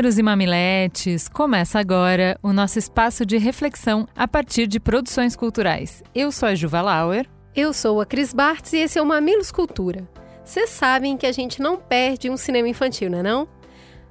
Mamileiros 0.00 0.18
e 0.18 0.22
mamiletes, 0.22 1.28
começa 1.28 1.78
agora 1.78 2.38
o 2.42 2.54
nosso 2.54 2.78
espaço 2.78 3.26
de 3.26 3.36
reflexão 3.36 4.08
a 4.16 4.26
partir 4.26 4.66
de 4.66 4.80
produções 4.80 5.36
culturais. 5.36 6.02
Eu 6.14 6.32
sou 6.32 6.48
a 6.48 6.54
Juva 6.54 6.80
Lauer. 6.80 7.28
Eu 7.54 7.74
sou 7.74 8.00
a 8.00 8.06
Cris 8.06 8.32
Bartz 8.32 8.72
e 8.72 8.78
esse 8.78 8.98
é 8.98 9.02
o 9.02 9.04
Mamilos 9.04 9.52
Cultura. 9.52 10.08
Vocês 10.42 10.70
sabem 10.70 11.18
que 11.18 11.26
a 11.26 11.32
gente 11.32 11.60
não 11.60 11.76
perde 11.76 12.30
um 12.30 12.38
cinema 12.38 12.66
infantil, 12.66 13.10
não 13.10 13.18
é 13.18 13.22
não? 13.22 13.46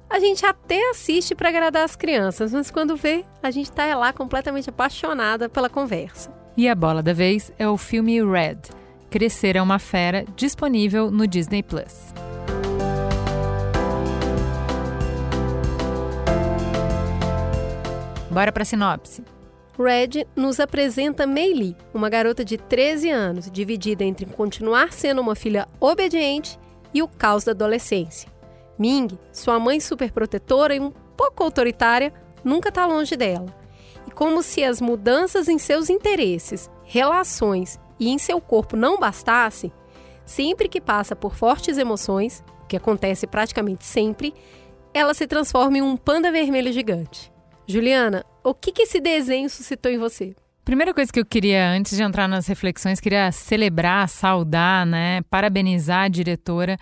A 0.08 0.20
gente 0.20 0.46
até 0.46 0.90
assiste 0.90 1.34
para 1.34 1.48
agradar 1.48 1.82
as 1.82 1.96
crianças, 1.96 2.52
mas 2.52 2.70
quando 2.70 2.94
vê, 2.94 3.24
a 3.42 3.50
gente 3.50 3.72
tá 3.72 3.92
lá 3.96 4.12
completamente 4.12 4.70
apaixonada 4.70 5.48
pela 5.48 5.68
conversa. 5.68 6.32
E 6.56 6.68
a 6.68 6.74
bola 6.76 7.02
da 7.02 7.12
vez 7.12 7.50
é 7.58 7.68
o 7.68 7.76
filme 7.76 8.24
Red, 8.24 8.60
Crescer 9.10 9.56
é 9.56 9.62
uma 9.62 9.80
Fera, 9.80 10.24
disponível 10.36 11.10
no 11.10 11.26
Disney 11.26 11.64
Plus. 11.64 12.14
Bora 18.30 18.52
para 18.52 18.62
a 18.62 18.66
sinopse. 18.66 19.24
Red 19.76 20.26
nos 20.36 20.60
apresenta 20.60 21.26
Meili, 21.26 21.76
uma 21.92 22.08
garota 22.08 22.44
de 22.44 22.56
13 22.56 23.10
anos, 23.10 23.50
dividida 23.50 24.04
entre 24.04 24.26
continuar 24.26 24.92
sendo 24.92 25.20
uma 25.20 25.34
filha 25.34 25.66
obediente 25.80 26.58
e 26.94 27.02
o 27.02 27.08
caos 27.08 27.44
da 27.44 27.52
adolescência. 27.52 28.30
Ming, 28.78 29.18
sua 29.32 29.58
mãe 29.58 29.80
superprotetora 29.80 30.74
e 30.74 30.80
um 30.80 30.90
pouco 31.16 31.42
autoritária, 31.42 32.12
nunca 32.44 32.68
está 32.68 32.86
longe 32.86 33.16
dela. 33.16 33.46
E 34.06 34.10
como 34.10 34.42
se 34.42 34.62
as 34.62 34.80
mudanças 34.80 35.48
em 35.48 35.58
seus 35.58 35.90
interesses, 35.90 36.70
relações 36.84 37.80
e 37.98 38.10
em 38.10 38.18
seu 38.18 38.40
corpo 38.40 38.76
não 38.76 38.98
bastasse, 38.98 39.72
sempre 40.24 40.68
que 40.68 40.80
passa 40.80 41.16
por 41.16 41.34
fortes 41.34 41.78
emoções, 41.78 42.44
o 42.62 42.66
que 42.66 42.76
acontece 42.76 43.26
praticamente 43.26 43.84
sempre, 43.84 44.32
ela 44.94 45.14
se 45.14 45.26
transforma 45.26 45.78
em 45.78 45.82
um 45.82 45.96
panda 45.96 46.30
vermelho 46.30 46.72
gigante. 46.72 47.29
Juliana, 47.70 48.24
o 48.42 48.52
que, 48.52 48.72
que 48.72 48.82
esse 48.82 49.00
desenho 49.00 49.48
suscitou 49.48 49.90
em 49.90 49.98
você? 49.98 50.34
Primeira 50.64 50.92
coisa 50.92 51.12
que 51.12 51.20
eu 51.20 51.24
queria, 51.24 51.70
antes 51.70 51.96
de 51.96 52.02
entrar 52.02 52.28
nas 52.28 52.46
reflexões, 52.46 53.00
queria 53.00 53.32
celebrar, 53.32 54.08
saudar, 54.08 54.84
né, 54.84 55.22
parabenizar 55.30 56.04
a 56.04 56.08
diretora 56.08 56.76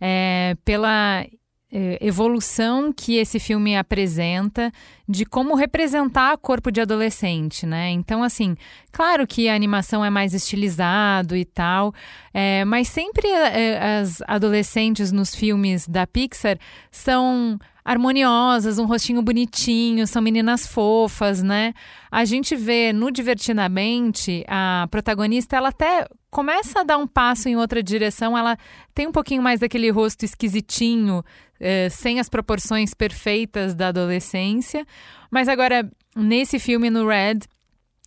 é, 0.00 0.56
pela 0.64 1.24
é, 1.72 1.98
evolução 2.00 2.92
que 2.92 3.16
esse 3.16 3.40
filme 3.40 3.76
apresenta 3.76 4.70
de 5.08 5.24
como 5.24 5.54
representar 5.54 6.36
corpo 6.36 6.70
de 6.70 6.80
adolescente, 6.80 7.64
né? 7.64 7.90
Então, 7.90 8.22
assim, 8.22 8.54
claro 8.90 9.26
que 9.26 9.48
a 9.48 9.54
animação 9.54 10.04
é 10.04 10.10
mais 10.10 10.34
estilizado 10.34 11.34
e 11.34 11.44
tal, 11.44 11.94
é, 12.34 12.64
mas 12.64 12.88
sempre 12.88 13.26
é, 13.28 14.00
as 14.00 14.22
adolescentes 14.26 15.10
nos 15.10 15.34
filmes 15.34 15.88
da 15.88 16.06
Pixar 16.06 16.58
são 16.90 17.58
harmoniosas, 17.84 18.78
um 18.78 18.86
rostinho 18.86 19.22
bonitinho, 19.22 20.06
são 20.06 20.22
meninas 20.22 20.66
fofas, 20.66 21.42
né? 21.42 21.74
A 22.10 22.24
gente 22.24 22.54
vê 22.54 22.92
no 22.92 23.10
Divertidamente 23.10 24.44
a 24.48 24.86
protagonista, 24.90 25.56
ela 25.56 25.68
até 25.68 26.06
começa 26.30 26.80
a 26.80 26.84
dar 26.84 26.96
um 26.96 27.06
passo 27.06 27.48
em 27.48 27.56
outra 27.56 27.82
direção, 27.82 28.36
ela 28.36 28.56
tem 28.94 29.06
um 29.06 29.12
pouquinho 29.12 29.42
mais 29.42 29.60
daquele 29.60 29.90
rosto 29.90 30.24
esquisitinho, 30.24 31.22
eh, 31.60 31.88
sem 31.90 32.18
as 32.18 32.28
proporções 32.28 32.94
perfeitas 32.94 33.74
da 33.74 33.88
adolescência. 33.88 34.86
Mas 35.30 35.48
agora, 35.48 35.90
nesse 36.16 36.58
filme, 36.58 36.88
no 36.88 37.06
Red, 37.06 37.40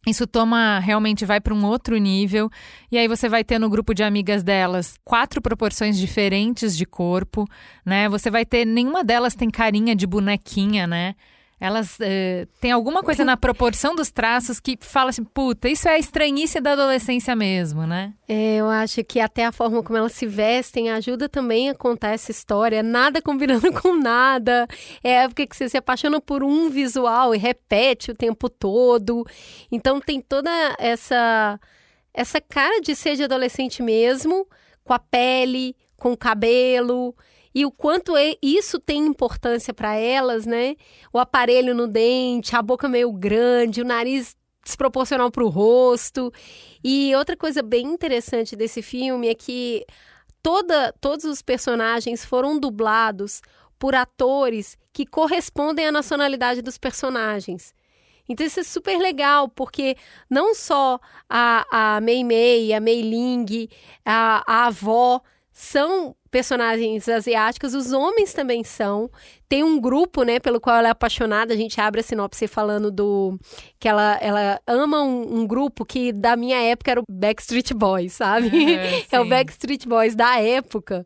isso 0.06 0.28
toma 0.28 0.80
realmente 0.80 1.26
vai 1.26 1.40
para 1.40 1.54
um 1.54 1.66
outro 1.66 1.98
nível 1.98 2.50
e 2.92 2.98
aí 2.98 3.08
você 3.08 3.28
vai 3.28 3.44
ter 3.44 3.60
no 3.60 3.70
grupo 3.70 3.94
de 3.94 4.04
amigas 4.04 4.44
delas 4.44 4.96
quatro 5.04 5.42
proporções 5.42 5.98
diferentes 5.98 6.78
de 6.78 6.86
corpo, 6.86 7.48
né? 7.86 8.08
Você 8.10 8.30
vai 8.30 8.46
ter 8.46 8.66
nenhuma 8.66 9.04
delas 9.04 9.36
tem 9.36 9.50
carinha 9.50 9.96
de 9.96 10.06
bonequinha, 10.06 10.86
né? 10.86 11.16
Elas 11.60 11.98
uh, 12.00 12.46
têm 12.60 12.72
alguma 12.72 13.02
coisa 13.02 13.24
na 13.24 13.38
proporção 13.38 13.96
dos 13.96 14.12
traços 14.12 14.60
que 14.60 14.78
fala 14.82 15.10
assim, 15.10 15.24
puta, 15.24 15.70
isso 15.70 15.88
é 15.88 15.94
a 15.94 15.98
estranhice 15.98 16.60
da 16.60 16.74
adolescência 16.74 17.34
mesmo, 17.36 17.88
né? 17.88 18.14
É, 18.28 18.58
eu 18.58 18.70
acho 18.70 19.04
que 19.06 19.22
até 19.22 19.46
a 19.46 19.52
forma 19.54 19.82
como 19.82 19.98
elas 19.98 20.12
se 20.12 20.26
vestem 20.26 20.92
ajuda 20.92 21.30
também 21.30 21.70
a 21.70 21.76
contar 21.76 22.10
essa 22.10 22.30
história. 22.30 22.84
Nada 22.84 23.22
combinando 23.22 23.72
com 23.82 23.96
nada. 23.96 24.68
É 25.02 25.20
a 25.20 25.24
época 25.24 25.48
que 25.48 25.56
você 25.56 25.70
se 25.70 25.78
apaixona 25.78 26.20
por 26.20 26.44
um 26.44 26.70
visual 26.70 27.34
e 27.34 27.38
repete 27.38 28.12
o 28.12 28.16
tempo 28.16 28.50
todo. 28.50 29.26
Então 29.72 30.02
tem 30.02 30.20
toda 30.20 30.52
essa, 30.78 31.58
essa 32.14 32.42
cara 32.42 32.82
de 32.82 32.94
ser 32.96 33.16
de 33.16 33.24
adolescente 33.24 33.82
mesmo, 33.82 34.46
com 34.84 34.94
a 34.94 35.00
pele, 35.00 35.74
com 35.98 36.12
o 36.12 36.18
cabelo 36.18 37.16
e 37.56 37.66
o 37.66 37.72
quanto 37.72 38.18
é, 38.18 38.36
isso 38.42 38.78
tem 38.78 39.06
importância 39.06 39.74
para 39.74 39.96
elas, 39.96 40.46
né? 40.46 40.76
O 41.14 41.18
aparelho 41.18 41.74
no 41.74 41.88
dente, 41.88 42.54
a 42.54 42.62
boca 42.62 42.90
meio 42.90 43.14
grande, 43.14 43.82
o 43.82 43.86
nariz 43.86 44.36
desproporcional 44.62 45.32
para 45.32 45.46
o 45.46 45.48
rosto. 45.48 46.34
E 46.84 47.16
outra 47.16 47.38
coisa 47.38 47.64
bem 47.64 47.88
interessante 47.88 48.58
desse 48.58 48.82
filme 48.82 49.30
é 49.30 49.34
que 49.34 49.86
toda, 50.44 50.94
todos 51.00 51.24
os 51.24 51.42
personagens 51.42 52.26
foram 52.26 52.60
dublados 52.60 53.42
por 53.80 53.96
atores 53.96 54.78
que 54.92 55.06
correspondem 55.06 55.88
à 55.88 55.92
nacionalidade 55.94 56.62
dos 56.62 56.78
personagens. 56.78 57.74
Então 58.28 58.46
isso 58.46 58.60
é 58.60 58.64
super 58.64 58.98
legal, 58.98 59.48
porque 59.48 59.96
não 60.30 60.54
só 60.54 61.00
a, 61.30 61.96
a 61.96 62.02
Mei 62.02 62.22
Mei, 62.22 62.74
a 62.74 62.82
Mei 62.82 63.02
Ling, 63.02 63.70
a, 64.04 64.44
a 64.46 64.66
avó 64.66 65.22
são 65.58 66.14
personagens 66.30 67.08
asiáticos, 67.08 67.74
os 67.74 67.94
homens 67.94 68.34
também 68.34 68.62
são. 68.62 69.10
Tem 69.48 69.64
um 69.64 69.80
grupo, 69.80 70.24
né, 70.24 70.38
pelo 70.38 70.60
qual 70.60 70.76
ela 70.76 70.90
é 70.90 70.92
apaixonada. 70.92 71.54
A 71.54 71.56
gente 71.56 71.80
abre 71.80 72.02
a 72.02 72.04
sinopse 72.04 72.46
falando 72.46 72.92
do 72.92 73.40
que 73.80 73.88
ela, 73.88 74.20
ela 74.22 74.60
ama 74.68 75.02
um, 75.02 75.40
um 75.40 75.48
grupo 75.48 75.86
que 75.86 76.12
da 76.12 76.36
minha 76.36 76.62
época 76.62 76.92
era 76.92 77.00
o 77.00 77.06
Backstreet 77.10 77.74
Boys, 77.74 78.12
sabe? 78.12 78.76
É, 78.76 79.06
é 79.16 79.22
o 79.22 79.30
Backstreet 79.30 79.88
Boys 79.88 80.14
da 80.14 80.38
época 80.42 81.06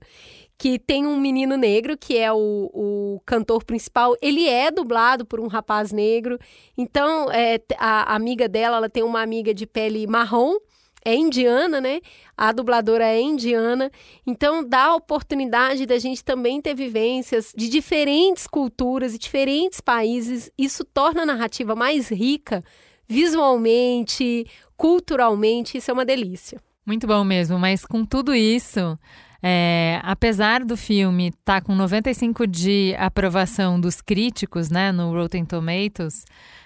que 0.57 0.79
tem 0.79 1.05
um 1.05 1.17
menino 1.17 1.55
negro, 1.55 1.95
que 1.95 2.17
é 2.17 2.33
o, 2.33 2.69
o 2.73 3.21
cantor 3.25 3.63
principal. 3.63 4.15
Ele 4.19 4.49
é 4.49 4.71
dublado 4.71 5.25
por 5.25 5.39
um 5.39 5.47
rapaz 5.47 5.91
negro. 5.91 6.39
Então, 6.75 7.31
é, 7.31 7.61
a, 7.77 8.11
a 8.11 8.15
amiga 8.15 8.49
dela, 8.49 8.77
ela 8.77 8.89
tem 8.89 9.03
uma 9.03 9.21
amiga 9.21 9.53
de 9.53 9.65
pele 9.65 10.05
marrom, 10.05 10.55
é 11.03 11.15
indiana, 11.15 11.79
né? 11.79 12.01
A 12.35 12.51
dubladora 12.51 13.05
é 13.05 13.21
indiana. 13.21 13.91
Então 14.25 14.63
dá 14.63 14.85
a 14.85 14.95
oportunidade 14.95 15.85
da 15.85 15.97
gente 15.97 16.23
também 16.23 16.61
ter 16.61 16.73
vivências 16.73 17.53
de 17.55 17.69
diferentes 17.69 18.47
culturas 18.47 19.13
e 19.13 19.19
diferentes 19.19 19.81
países. 19.81 20.51
Isso 20.57 20.83
torna 20.83 21.23
a 21.23 21.25
narrativa 21.25 21.75
mais 21.75 22.09
rica 22.09 22.63
visualmente, 23.07 24.45
culturalmente. 24.77 25.77
Isso 25.77 25.89
é 25.89 25.93
uma 25.93 26.05
delícia. 26.05 26.61
Muito 26.85 27.05
bom 27.05 27.23
mesmo, 27.23 27.59
mas 27.59 27.85
com 27.85 28.05
tudo 28.05 28.33
isso, 28.33 28.97
é, 29.41 29.99
apesar 30.03 30.65
do 30.65 30.75
filme 30.75 31.27
estar 31.27 31.61
tá 31.61 31.61
com 31.61 31.73
95 31.73 32.45
de 32.45 32.93
aprovação 32.97 33.79
dos 33.79 34.01
críticos, 34.01 34.69
né, 34.69 34.91
no 34.91 35.13
Rotten 35.13 35.45
Tomatoes, 35.45 36.25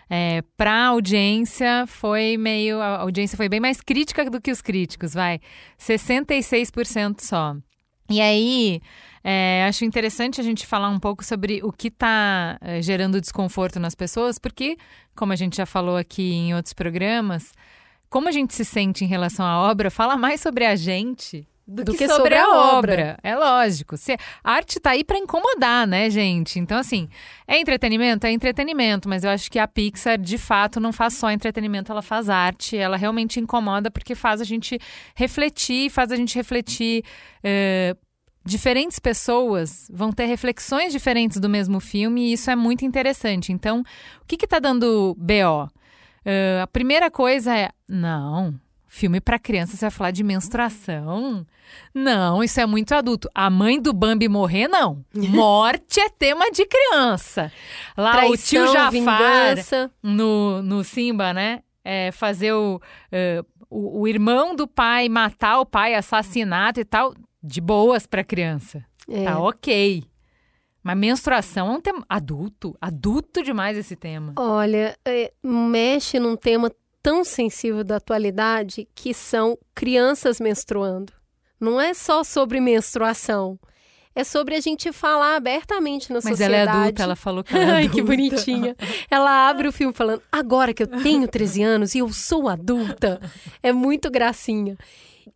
é, 0.10 0.44
para 0.58 0.88
audiência 0.88 1.86
foi 1.88 2.38
meio. 2.38 2.80
A 2.82 3.00
audiência 3.02 3.38
foi 3.38 3.48
bem 3.48 3.60
mais 3.60 3.82
crítica 3.82 4.30
do 4.30 4.42
que 4.42 4.52
os 4.52 4.62
críticos, 4.62 5.14
vai. 5.14 5.40
66% 5.80 7.22
só. 7.22 7.56
E 8.10 8.20
aí. 8.22 8.82
É, 9.26 9.64
acho 9.70 9.86
interessante 9.86 10.42
a 10.42 10.44
gente 10.44 10.68
falar 10.68 10.90
um 10.90 11.00
pouco 11.00 11.24
sobre 11.24 11.62
o 11.64 11.72
que 11.72 11.88
está 11.88 12.58
é, 12.60 12.82
gerando 12.82 13.22
desconforto 13.22 13.80
nas 13.80 13.96
pessoas, 13.96 14.38
porque, 14.38 14.76
como 15.16 15.32
a 15.32 15.36
gente 15.38 15.56
já 15.56 15.66
falou 15.66 15.96
aqui 15.96 16.34
em 16.34 16.54
outros 16.54 16.74
programas, 16.74 17.54
como 18.10 18.28
a 18.28 18.34
gente 18.34 18.54
se 18.54 18.66
sente 18.66 19.06
em 19.06 19.08
relação 19.08 19.46
à 19.46 19.62
obra 19.62 19.90
fala 19.90 20.18
mais 20.18 20.42
sobre 20.42 20.66
a 20.66 20.76
gente 20.76 21.48
do, 21.68 21.84
do 21.84 21.92
que, 21.92 22.00
que, 22.00 22.08
sobre, 22.08 22.36
sobre 22.36 22.36
a, 22.36 22.50
obra. 22.50 22.94
obra. 22.94 23.18
É 23.24 23.36
lógico. 23.36 23.96
Se, 23.96 24.18
a 24.44 24.52
arte 24.52 24.80
tá 24.80 24.92
aí 24.92 25.04
para 25.04 25.18
incomodar, 25.18 25.88
né, 25.88 26.10
gente? 26.10 26.60
Então, 26.60 26.78
assim, 26.78 27.08
é 27.48 27.60
entretenimento? 27.60 28.28
É 28.28 28.32
entretenimento, 28.32 29.08
mas 29.08 29.24
eu 29.24 29.30
acho 29.30 29.50
que 29.50 29.58
a 29.58 29.68
Pixar, 29.68 30.18
de 30.18 30.38
fato, 30.38 30.80
não 30.80 30.92
faz 30.92 31.14
só 31.14 31.32
entretenimento, 31.32 31.92
ela 31.92 32.02
faz 32.02 32.30
arte. 32.30 32.78
Ela 32.78 32.98
realmente 32.98 33.40
incomoda 33.40 33.90
porque 33.90 34.14
faz 34.14 34.42
a 34.42 34.44
gente 34.44 34.78
refletir, 35.16 35.90
faz 35.90 36.12
a 36.12 36.16
gente 36.16 36.36
refletir. 36.36 37.04
Uh, 37.40 37.98
diferentes 38.46 39.00
pessoas 39.00 39.88
vão 39.92 40.12
ter 40.12 40.26
reflexões 40.26 40.92
diferentes 40.92 41.40
do 41.40 41.50
mesmo 41.50 41.80
filme 41.80 42.30
e 42.30 42.34
isso 42.34 42.52
é 42.52 42.56
muito 42.56 42.84
interessante. 42.86 43.54
Então, 43.54 43.82
o 44.22 44.26
que 44.26 44.44
está 44.44 44.60
dando 44.60 45.16
BO? 45.18 45.66
Uh, 46.26 46.62
a 46.62 46.68
primeira 46.68 47.10
coisa 47.10 47.58
é: 47.58 47.70
não, 47.88 48.60
filme 48.94 49.20
para 49.20 49.40
criança 49.40 49.76
você 49.76 49.86
vai 49.86 49.92
falar 49.92 50.12
de 50.12 50.24
menstruação? 50.24 51.46
Não, 51.94 52.44
isso 52.44 52.60
é 52.60 52.66
muito 52.66 52.94
adulto. 52.94 53.28
A 53.34 53.50
mãe 53.50 53.82
do 53.82 53.92
Bambi 53.92 54.30
morrer, 54.30 54.68
não. 54.68 55.04
Morte 55.14 56.00
é 56.00 56.10
tema 56.10 56.52
de 56.52 56.64
criança. 56.64 57.52
Lá 57.98 58.12
Traição, 58.12 58.32
o 58.32 58.38
tio 58.38 58.72
Jafar 58.72 58.92
vingança. 58.92 59.92
no, 60.02 60.62
no 60.62 60.84
Simba, 60.84 61.34
né? 61.34 61.64
É, 61.84 62.12
fazer 62.12 62.54
o, 62.54 62.76
uh, 62.76 63.46
o, 63.68 64.02
o 64.02 64.08
irmão 64.08 64.56
do 64.56 64.68
pai 64.68 65.10
matar 65.10 65.60
o 65.60 65.66
pai, 65.66 65.96
assassinato 65.96 66.80
e 66.80 66.86
tal, 66.86 67.16
de 67.42 67.60
boas 67.60 68.06
para 68.06 68.24
criança. 68.24 68.86
É. 69.10 69.24
Tá 69.24 69.40
ok. 69.40 70.04
Mas 70.84 70.98
menstruação 70.98 71.68
é 71.68 71.78
um 71.78 71.82
tema 71.82 72.06
adulto, 72.08 72.78
adulto 72.80 73.42
demais 73.42 73.76
esse 73.76 73.96
tema. 73.96 74.34
Olha, 74.38 74.96
é, 75.04 75.34
mexe 75.42 76.20
num 76.20 76.36
tema 76.36 76.70
tão 77.04 77.24
sensível 77.26 77.84
da 77.84 77.98
atualidade 77.98 78.88
que 78.96 79.14
são 79.14 79.58
crianças 79.76 80.40
menstruando. 80.40 81.12
Não 81.60 81.80
é 81.80 81.94
só 81.94 82.24
sobre 82.24 82.62
menstruação. 82.62 83.60
É 84.16 84.24
sobre 84.24 84.56
a 84.56 84.62
gente 84.62 84.92
falar 84.92 85.36
abertamente 85.36 86.10
na 86.12 86.18
Mas 86.24 86.26
sociedade. 86.26 86.54
ela 86.54 86.78
é 86.78 86.82
adulta, 86.84 87.04
ela 87.04 87.16
falou 87.16 87.44
que 87.44 87.54
ela 87.54 87.64
é 87.64 87.74
Ai, 87.84 87.90
que 87.90 88.02
bonitinha. 88.02 88.76
Ela 89.10 89.50
abre 89.50 89.68
o 89.68 89.72
filme 89.72 89.94
falando: 89.94 90.22
agora 90.32 90.74
que 90.74 90.84
eu 90.84 90.88
tenho 90.88 91.28
13 91.28 91.64
anos 91.64 91.96
e 91.96 92.00
eu 92.00 92.12
sou 92.14 92.48
adulta. 92.48 93.20
É 93.62 93.72
muito 93.72 94.12
gracinha. 94.12 94.78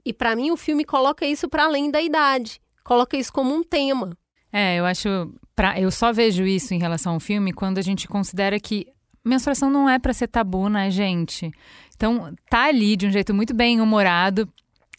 E 0.05 0.13
pra 0.13 0.35
mim 0.35 0.51
o 0.51 0.57
filme 0.57 0.85
coloca 0.85 1.25
isso 1.25 1.49
para 1.49 1.65
além 1.65 1.89
da 1.89 2.01
idade. 2.01 2.61
Coloca 2.83 3.17
isso 3.17 3.33
como 3.33 3.53
um 3.53 3.63
tema. 3.63 4.15
É, 4.53 4.75
eu 4.75 4.85
acho. 4.85 5.33
Pra, 5.55 5.79
eu 5.79 5.89
só 5.89 6.13
vejo 6.13 6.45
isso 6.45 6.73
em 6.73 6.79
relação 6.79 7.15
ao 7.15 7.19
filme 7.19 7.51
quando 7.51 7.79
a 7.79 7.81
gente 7.81 8.07
considera 8.07 8.59
que 8.59 8.85
menstruação 9.27 9.69
não 9.69 9.89
é 9.89 9.99
pra 9.99 10.13
ser 10.13 10.27
tabu, 10.27 10.69
né, 10.69 10.89
gente? 10.89 11.51
Então, 11.95 12.33
tá 12.49 12.65
ali 12.65 12.95
de 12.95 13.07
um 13.07 13.11
jeito 13.11 13.33
muito 13.33 13.53
bem 13.53 13.81
humorado. 13.81 14.47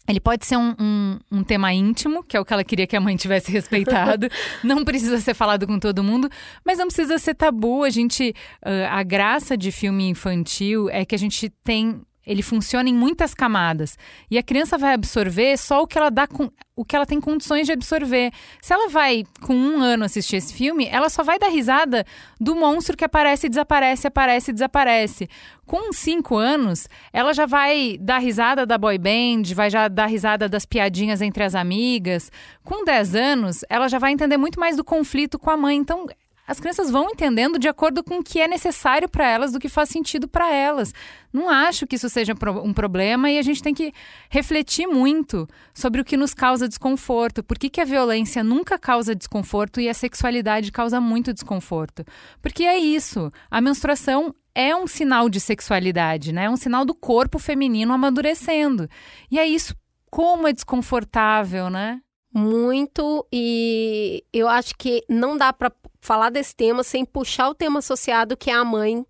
Ele 0.09 0.19
pode 0.19 0.43
ser 0.43 0.57
um, 0.57 0.75
um, 0.79 1.19
um 1.31 1.43
tema 1.43 1.71
íntimo, 1.71 2.23
que 2.23 2.35
é 2.35 2.39
o 2.39 2.43
que 2.43 2.51
ela 2.51 2.63
queria 2.63 2.87
que 2.87 2.95
a 2.95 2.99
mãe 2.99 3.15
tivesse 3.17 3.51
respeitado. 3.51 4.27
não 4.63 4.83
precisa 4.83 5.19
ser 5.19 5.35
falado 5.35 5.67
com 5.67 5.77
todo 5.77 6.03
mundo, 6.03 6.27
mas 6.65 6.79
não 6.79 6.87
precisa 6.87 7.19
ser 7.19 7.35
tabu. 7.35 7.83
A 7.83 7.89
gente. 7.89 8.33
ah, 8.61 8.99
a 8.99 9.03
graça 9.03 9.55
de 9.55 9.71
filme 9.71 10.09
infantil 10.09 10.89
é 10.89 11.05
que 11.05 11.13
a 11.13 11.19
gente 11.19 11.49
tem. 11.63 12.01
Ele 12.29 12.43
funciona 12.43 12.87
em 12.87 12.93
muitas 12.93 13.33
camadas. 13.33 13.97
E 14.29 14.37
a 14.37 14.43
criança 14.43 14.77
vai 14.77 14.93
absorver 14.93 15.57
só 15.57 15.81
o 15.81 15.87
que 15.87 15.97
ela 15.97 16.11
dá 16.11 16.27
com, 16.27 16.51
o 16.75 16.85
que 16.85 16.95
ela 16.95 17.07
tem 17.07 17.19
condições 17.19 17.65
de 17.65 17.73
absorver. 17.73 18.31
Se 18.61 18.71
ela 18.71 18.87
vai, 18.87 19.23
com 19.41 19.55
um 19.55 19.81
ano, 19.81 20.05
assistir 20.05 20.35
esse 20.35 20.53
filme, 20.53 20.87
ela 20.91 21.09
só 21.09 21.23
vai 21.23 21.39
dar 21.39 21.47
risada 21.47 22.05
do 22.39 22.55
monstro 22.55 22.95
que 22.95 23.03
aparece 23.03 23.47
e 23.47 23.49
desaparece, 23.49 24.05
aparece 24.05 24.51
e 24.51 24.53
desaparece. 24.53 25.27
Com 25.65 25.91
cinco 25.91 26.37
anos, 26.37 26.87
ela 27.11 27.33
já 27.33 27.47
vai 27.47 27.97
dar 27.99 28.19
risada 28.19 28.63
da 28.63 28.77
boy 28.77 28.99
band, 28.99 29.43
vai 29.55 29.71
já 29.71 29.87
dar 29.87 30.05
risada 30.05 30.47
das 30.47 30.67
piadinhas 30.67 31.23
entre 31.23 31.43
as 31.43 31.55
amigas. 31.55 32.31
Com 32.63 32.85
10 32.85 33.15
anos, 33.15 33.65
ela 33.67 33.87
já 33.87 33.97
vai 33.97 34.11
entender 34.11 34.37
muito 34.37 34.59
mais 34.59 34.77
do 34.77 34.83
conflito 34.83 35.39
com 35.39 35.49
a 35.49 35.57
mãe. 35.57 35.77
Então, 35.77 36.05
as 36.49 36.59
crianças 36.59 36.89
vão 36.89 37.11
entendendo 37.11 37.59
de 37.59 37.67
acordo 37.67 38.03
com 38.03 38.17
o 38.17 38.23
que 38.23 38.41
é 38.41 38.47
necessário 38.47 39.07
para 39.07 39.29
elas, 39.29 39.51
do 39.51 39.59
que 39.59 39.69
faz 39.69 39.87
sentido 39.87 40.27
para 40.27 40.51
elas. 40.51 40.91
Não 41.31 41.47
acho 41.47 41.85
que 41.85 41.95
isso 41.95 42.09
seja 42.09 42.33
um 42.63 42.73
problema 42.73 43.29
e 43.29 43.37
a 43.37 43.41
gente 43.43 43.61
tem 43.61 43.71
que 43.71 43.93
refletir 44.31 44.87
muito 44.87 45.47
sobre 45.75 46.01
o 46.01 46.03
que 46.03 46.17
nos 46.17 46.33
causa 46.33 46.67
desconforto. 46.67 47.43
Por 47.43 47.59
que, 47.59 47.69
que 47.69 47.79
a 47.79 47.85
violência 47.85 48.43
nunca 48.43 48.79
causa 48.79 49.13
desconforto 49.13 49.79
e 49.79 49.87
a 49.87 49.93
sexualidade 49.93 50.71
causa 50.71 50.99
muito 50.99 51.31
desconforto? 51.31 52.03
Porque 52.41 52.63
é 52.63 52.79
isso. 52.79 53.31
A 53.51 53.61
menstruação 53.61 54.33
é 54.55 54.75
um 54.75 54.87
sinal 54.87 55.29
de 55.29 55.39
sexualidade, 55.39 56.33
né? 56.33 56.45
É 56.45 56.49
um 56.49 56.57
sinal 56.57 56.83
do 56.83 56.95
corpo 56.95 57.37
feminino 57.37 57.93
amadurecendo. 57.93 58.89
E 59.29 59.37
é 59.37 59.45
isso 59.45 59.75
como 60.09 60.47
é 60.47 60.51
desconfortável, 60.51 61.69
né? 61.69 62.01
Muito, 62.31 63.25
e 63.31 64.23
eu 64.31 64.47
acho 64.47 64.75
que 64.77 65.03
não 65.09 65.35
dá 65.35 65.51
para 65.51 65.71
falar 65.99 66.29
desse 66.29 66.55
tema 66.55 66.83
sem 66.83 67.03
puxar 67.03 67.49
o 67.49 67.55
tema 67.55 67.79
associado 67.79 68.37
que 68.37 68.51
é 68.51 68.53
a 68.53 68.63
mãe 68.63 69.05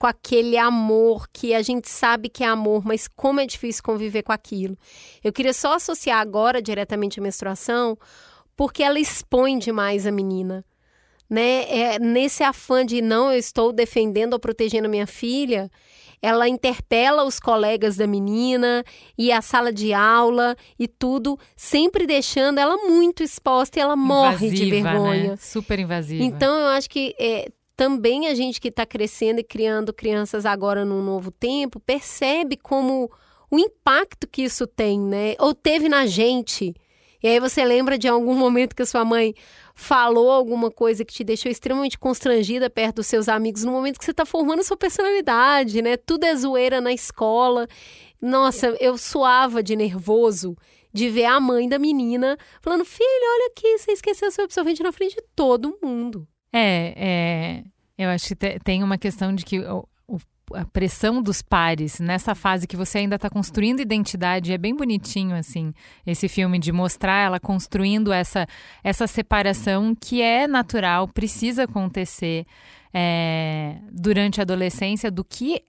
com 0.00 0.06
aquele 0.06 0.56
amor 0.56 1.28
que 1.30 1.52
a 1.52 1.60
gente 1.60 1.88
sabe 1.90 2.30
que 2.30 2.42
é 2.42 2.46
amor, 2.46 2.82
mas 2.86 3.06
como 3.06 3.38
é 3.38 3.44
difícil 3.44 3.82
conviver 3.82 4.22
com 4.22 4.32
aquilo. 4.32 4.76
Eu 5.22 5.30
queria 5.30 5.52
só 5.52 5.74
associar 5.74 6.18
agora 6.20 6.62
diretamente 6.62 7.20
a 7.20 7.22
menstruação, 7.22 7.98
porque 8.56 8.82
ela 8.82 8.98
expõe 8.98 9.58
demais 9.58 10.06
a 10.06 10.10
menina. 10.10 10.64
Né? 11.28 11.64
É, 11.68 11.98
nesse 11.98 12.42
afã 12.42 12.84
de 12.84 13.02
não, 13.02 13.30
eu 13.30 13.38
estou 13.38 13.72
defendendo 13.72 14.32
ou 14.32 14.40
protegendo 14.40 14.88
minha 14.88 15.06
filha, 15.06 15.70
ela 16.22 16.48
interpela 16.48 17.24
os 17.24 17.40
colegas 17.40 17.96
da 17.96 18.06
menina 18.06 18.84
e 19.16 19.32
a 19.32 19.40
sala 19.40 19.72
de 19.72 19.92
aula 19.92 20.56
e 20.78 20.86
tudo, 20.86 21.38
sempre 21.56 22.06
deixando 22.06 22.58
ela 22.58 22.76
muito 22.76 23.22
exposta 23.22 23.78
e 23.78 23.82
ela 23.82 23.96
morre 23.96 24.50
de 24.50 24.64
Invasiva, 24.64 24.90
vergonha. 24.90 25.30
Né? 25.30 25.36
Super 25.36 25.78
invasiva. 25.78 26.22
Então, 26.22 26.58
eu 26.58 26.66
acho 26.68 26.90
que 26.90 27.14
é, 27.18 27.50
também 27.76 28.28
a 28.28 28.34
gente 28.34 28.60
que 28.60 28.68
está 28.68 28.84
crescendo 28.84 29.40
e 29.40 29.44
criando 29.44 29.92
crianças 29.92 30.44
agora 30.44 30.84
num 30.84 31.02
novo 31.02 31.30
tempo 31.30 31.80
percebe 31.80 32.56
como 32.56 33.10
o 33.50 33.58
impacto 33.58 34.28
que 34.28 34.42
isso 34.42 34.66
tem, 34.66 35.00
né? 35.00 35.34
Ou 35.38 35.54
teve 35.54 35.88
na 35.88 36.06
gente. 36.06 36.74
E 37.22 37.28
aí 37.28 37.38
você 37.40 37.64
lembra 37.64 37.98
de 37.98 38.08
algum 38.08 38.34
momento 38.34 38.74
que 38.74 38.82
a 38.82 38.86
sua 38.86 39.04
mãe 39.04 39.34
falou 39.74 40.30
alguma 40.30 40.70
coisa 40.70 41.04
que 41.04 41.12
te 41.12 41.24
deixou 41.24 41.50
extremamente 41.50 41.98
constrangida 41.98 42.68
perto 42.70 42.96
dos 42.96 43.06
seus 43.06 43.28
amigos 43.28 43.64
no 43.64 43.72
momento 43.72 43.98
que 43.98 44.04
você 44.04 44.10
está 44.10 44.24
formando 44.26 44.62
sua 44.62 44.76
personalidade, 44.76 45.82
né? 45.82 45.96
Tudo 45.96 46.24
é 46.24 46.34
zoeira 46.34 46.80
na 46.80 46.92
escola. 46.92 47.66
Nossa, 48.20 48.76
eu 48.80 48.96
suava 48.98 49.62
de 49.62 49.74
nervoso 49.76 50.56
de 50.92 51.08
ver 51.08 51.24
a 51.26 51.38
mãe 51.40 51.68
da 51.68 51.78
menina 51.78 52.36
falando: 52.60 52.84
filho, 52.84 53.06
olha 53.06 53.52
aqui, 53.56 53.78
você 53.78 53.92
esqueceu 53.92 54.30
seu 54.30 54.44
absorvente 54.44 54.82
na 54.82 54.92
frente 54.92 55.14
de 55.16 55.22
todo 55.34 55.78
mundo. 55.82 56.26
É, 56.52 56.94
é, 56.96 57.64
eu 57.96 58.08
acho 58.10 58.28
que 58.28 58.34
te- 58.34 58.58
tem 58.64 58.82
uma 58.82 58.98
questão 58.98 59.34
de 59.34 59.44
que 59.44 59.58
a 60.54 60.64
pressão 60.64 61.22
dos 61.22 61.42
pares 61.42 62.00
nessa 62.00 62.34
fase 62.34 62.66
que 62.66 62.76
você 62.76 62.98
ainda 62.98 63.16
está 63.16 63.30
construindo 63.30 63.80
identidade 63.80 64.52
é 64.52 64.58
bem 64.58 64.74
bonitinho 64.74 65.36
assim 65.36 65.72
esse 66.06 66.28
filme 66.28 66.58
de 66.58 66.72
mostrar 66.72 67.24
ela 67.24 67.40
construindo 67.40 68.12
essa 68.12 68.46
essa 68.82 69.06
separação 69.06 69.94
que 69.94 70.20
é 70.22 70.46
natural 70.46 71.08
precisa 71.08 71.64
acontecer 71.64 72.46
é, 72.92 73.76
durante 73.90 74.40
a 74.40 74.42
adolescência 74.42 75.10
do 75.10 75.24
que 75.24 75.62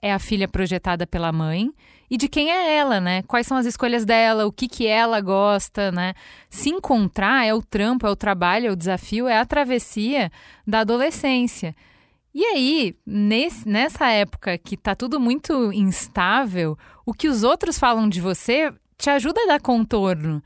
é 0.00 0.12
a 0.12 0.18
filha 0.18 0.46
projetada 0.46 1.06
pela 1.06 1.32
mãe 1.32 1.72
e 2.08 2.16
de 2.16 2.28
quem 2.28 2.50
é 2.50 2.76
ela, 2.76 3.00
né? 3.00 3.22
Quais 3.22 3.46
são 3.46 3.56
as 3.56 3.66
escolhas 3.66 4.04
dela, 4.04 4.46
o 4.46 4.52
que 4.52 4.68
que 4.68 4.86
ela 4.86 5.20
gosta, 5.20 5.90
né? 5.90 6.14
Se 6.48 6.70
encontrar 6.70 7.44
é 7.44 7.52
o 7.52 7.62
trampo, 7.62 8.06
é 8.06 8.10
o 8.10 8.16
trabalho, 8.16 8.68
é 8.68 8.70
o 8.70 8.76
desafio, 8.76 9.26
é 9.26 9.38
a 9.38 9.44
travessia 9.44 10.30
da 10.66 10.80
adolescência. 10.80 11.74
E 12.38 12.44
aí, 12.44 12.94
nesse- 13.06 13.66
nessa 13.66 14.08
época 14.10 14.58
que 14.58 14.76
tá 14.76 14.94
tudo 14.94 15.18
muito 15.18 15.72
instável, 15.72 16.76
o 17.06 17.14
que 17.14 17.28
os 17.28 17.42
outros 17.42 17.78
falam 17.78 18.10
de 18.10 18.20
você 18.20 18.70
te 18.98 19.08
ajuda 19.08 19.40
a 19.44 19.46
dar 19.46 19.60
contorno. 19.62 20.42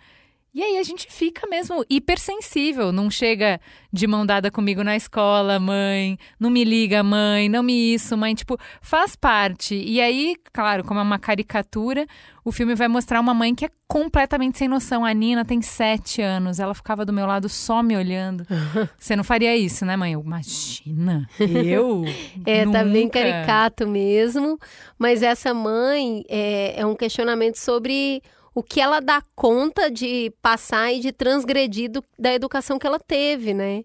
E 0.53 0.63
aí 0.63 0.79
a 0.79 0.83
gente 0.83 1.07
fica 1.09 1.47
mesmo 1.47 1.85
hipersensível, 1.89 2.91
não 2.91 3.09
chega 3.09 3.61
de 3.93 4.05
mão 4.07 4.27
dada 4.27 4.51
comigo 4.51 4.83
na 4.83 4.97
escola, 4.97 5.61
mãe, 5.61 6.19
não 6.41 6.51
me 6.51 6.65
liga, 6.65 7.05
mãe, 7.05 7.49
não 7.49 7.63
me 7.63 7.95
isso, 7.95 8.17
mãe, 8.17 8.35
tipo, 8.35 8.59
faz 8.83 9.15
parte. 9.15 9.77
E 9.77 10.01
aí, 10.01 10.35
claro, 10.53 10.83
como 10.83 10.99
é 10.99 11.03
uma 11.05 11.21
caricatura, 11.21 12.05
o 12.45 12.51
filme 12.51 12.75
vai 12.75 12.89
mostrar 12.89 13.21
uma 13.21 13.33
mãe 13.33 13.55
que 13.55 13.65
é 13.65 13.71
completamente 13.87 14.59
sem 14.59 14.67
noção. 14.67 15.05
A 15.05 15.13
Nina 15.13 15.45
tem 15.45 15.63
sete 15.63 16.21
anos, 16.21 16.59
ela 16.59 16.75
ficava 16.75 17.05
do 17.05 17.13
meu 17.13 17.27
lado 17.27 17.49
só 17.49 17.81
me 17.81 17.97
olhando. 17.97 18.45
Você 18.99 19.15
não 19.15 19.23
faria 19.23 19.57
isso, 19.57 19.85
né, 19.85 19.97
mãe? 19.97 20.15
Eu, 20.15 20.21
imagina, 20.21 21.29
eu? 21.39 22.05
É, 22.45 22.65
tá 22.67 22.83
bem 22.83 23.05
Nunca. 23.05 23.21
caricato 23.21 23.87
mesmo. 23.87 24.59
Mas 24.99 25.23
essa 25.23 25.55
mãe 25.55 26.25
é, 26.29 26.81
é 26.81 26.87
um 26.87 26.97
questionamento 26.97 27.57
sobre 27.57 28.21
o 28.55 28.63
que 28.63 28.81
ela 28.81 29.01
dá 29.01 29.23
conta 29.35 29.91
de 29.91 30.33
passar 30.43 30.93
e 30.93 31.01
de 31.01 31.13
transgredir 31.13 31.91
do- 31.91 32.05
da 32.19 32.33
educação 32.35 32.79
que 32.79 32.87
ela 32.87 32.99
teve, 32.99 33.55
né? 33.55 33.83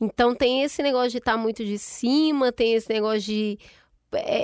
Então 0.00 0.34
tem 0.34 0.62
esse 0.62 0.82
negócio 0.82 1.10
de 1.10 1.18
estar 1.18 1.36
muito 1.36 1.64
de 1.64 1.78
cima, 1.78 2.50
tem 2.50 2.74
esse 2.74 2.88
negócio 2.92 3.20
de 3.20 3.58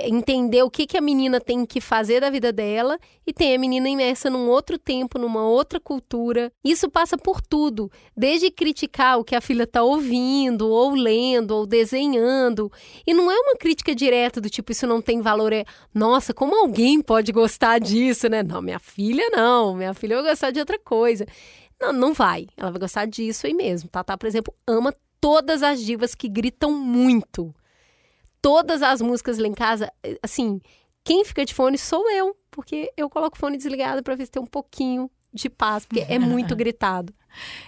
entender 0.05 0.63
o 0.63 0.69
que, 0.69 0.87
que 0.87 0.97
a 0.97 1.01
menina 1.01 1.39
tem 1.41 1.65
que 1.65 1.81
fazer 1.81 2.21
da 2.21 2.29
vida 2.29 2.51
dela 2.51 2.97
e 3.25 3.33
tem 3.33 3.53
a 3.53 3.59
menina 3.59 3.89
imersa 3.89 4.29
num 4.29 4.47
outro 4.47 4.77
tempo, 4.77 5.19
numa 5.19 5.43
outra 5.43 5.79
cultura. 5.79 6.51
Isso 6.63 6.89
passa 6.89 7.17
por 7.17 7.41
tudo, 7.41 7.91
desde 8.15 8.49
criticar 8.49 9.19
o 9.19 9.23
que 9.23 9.35
a 9.35 9.41
filha 9.41 9.63
está 9.63 9.83
ouvindo, 9.83 10.69
ou 10.69 10.91
lendo, 10.91 11.51
ou 11.51 11.65
desenhando. 11.65 12.71
E 13.05 13.13
não 13.13 13.29
é 13.29 13.37
uma 13.37 13.55
crítica 13.57 13.93
direta 13.93 14.39
do 14.39 14.49
tipo, 14.49 14.71
isso 14.71 14.87
não 14.87 15.01
tem 15.01 15.21
valor, 15.21 15.51
é 15.51 15.65
nossa, 15.93 16.33
como 16.33 16.55
alguém 16.55 17.01
pode 17.01 17.31
gostar 17.31 17.79
disso, 17.79 18.29
né? 18.29 18.43
Não, 18.43 18.61
minha 18.61 18.79
filha 18.79 19.29
não, 19.31 19.75
minha 19.75 19.93
filha 19.93 20.21
vai 20.21 20.31
gostar 20.31 20.51
de 20.51 20.59
outra 20.59 20.79
coisa. 20.79 21.25
Não, 21.79 21.93
não 21.93 22.13
vai. 22.13 22.47
Ela 22.57 22.71
vai 22.71 22.79
gostar 22.79 23.05
disso 23.05 23.45
aí 23.45 23.53
mesmo. 23.53 23.89
Tatá, 23.89 24.17
por 24.17 24.25
exemplo, 24.25 24.53
ama 24.65 24.93
todas 25.21 25.61
as 25.63 25.81
divas 25.81 26.15
que 26.15 26.27
gritam 26.27 26.71
muito. 26.71 27.53
Todas 28.47 28.81
as 28.81 29.01
músicas 29.01 29.37
lá 29.37 29.45
em 29.45 29.53
casa, 29.53 29.91
eh, 30.01 30.17
assim, 30.23 30.61
quem 31.03 31.25
fica 31.25 31.43
de 31.43 31.53
fone 31.53 31.77
sou 31.77 32.09
eu, 32.09 32.33
porque 32.49 32.89
eu 32.95 33.09
coloco 33.09 33.35
o 33.35 33.39
fone 33.39 33.57
desligado 33.57 34.01
para 34.01 34.15
ver 34.15 34.23
se 34.23 34.31
tem 34.31 34.41
um 34.41 34.45
pouquinho 34.45 35.11
de 35.33 35.49
paz, 35.49 35.85
porque 35.85 36.05
é 36.07 36.17
muito 36.17 36.55
gritado. 36.55 37.13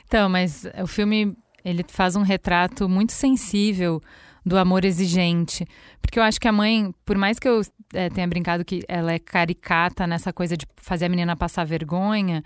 Então, 0.08 0.30
mas 0.30 0.66
o 0.82 0.88
filme 0.88 1.36
ele 1.66 1.84
faz 1.86 2.16
um 2.16 2.22
retrato 2.22 2.88
muito 2.88 3.12
sensível 3.12 4.02
do 4.46 4.58
amor 4.58 4.86
exigente. 4.86 5.68
Porque 6.02 6.18
eu 6.18 6.24
acho 6.24 6.40
que 6.40 6.48
a 6.48 6.52
mãe, 6.54 6.96
por 7.04 7.18
mais 7.18 7.38
que 7.38 7.50
eu 7.50 7.60
é, 7.94 8.10
tenha 8.10 8.26
brincado 8.26 8.64
que 8.64 8.82
ela 8.88 9.12
é 9.12 9.20
caricata 9.20 10.08
nessa 10.08 10.32
coisa 10.32 10.56
de 10.56 10.66
fazer 10.78 11.08
a 11.08 11.10
menina 11.10 11.36
passar 11.36 11.66
vergonha, 11.66 12.42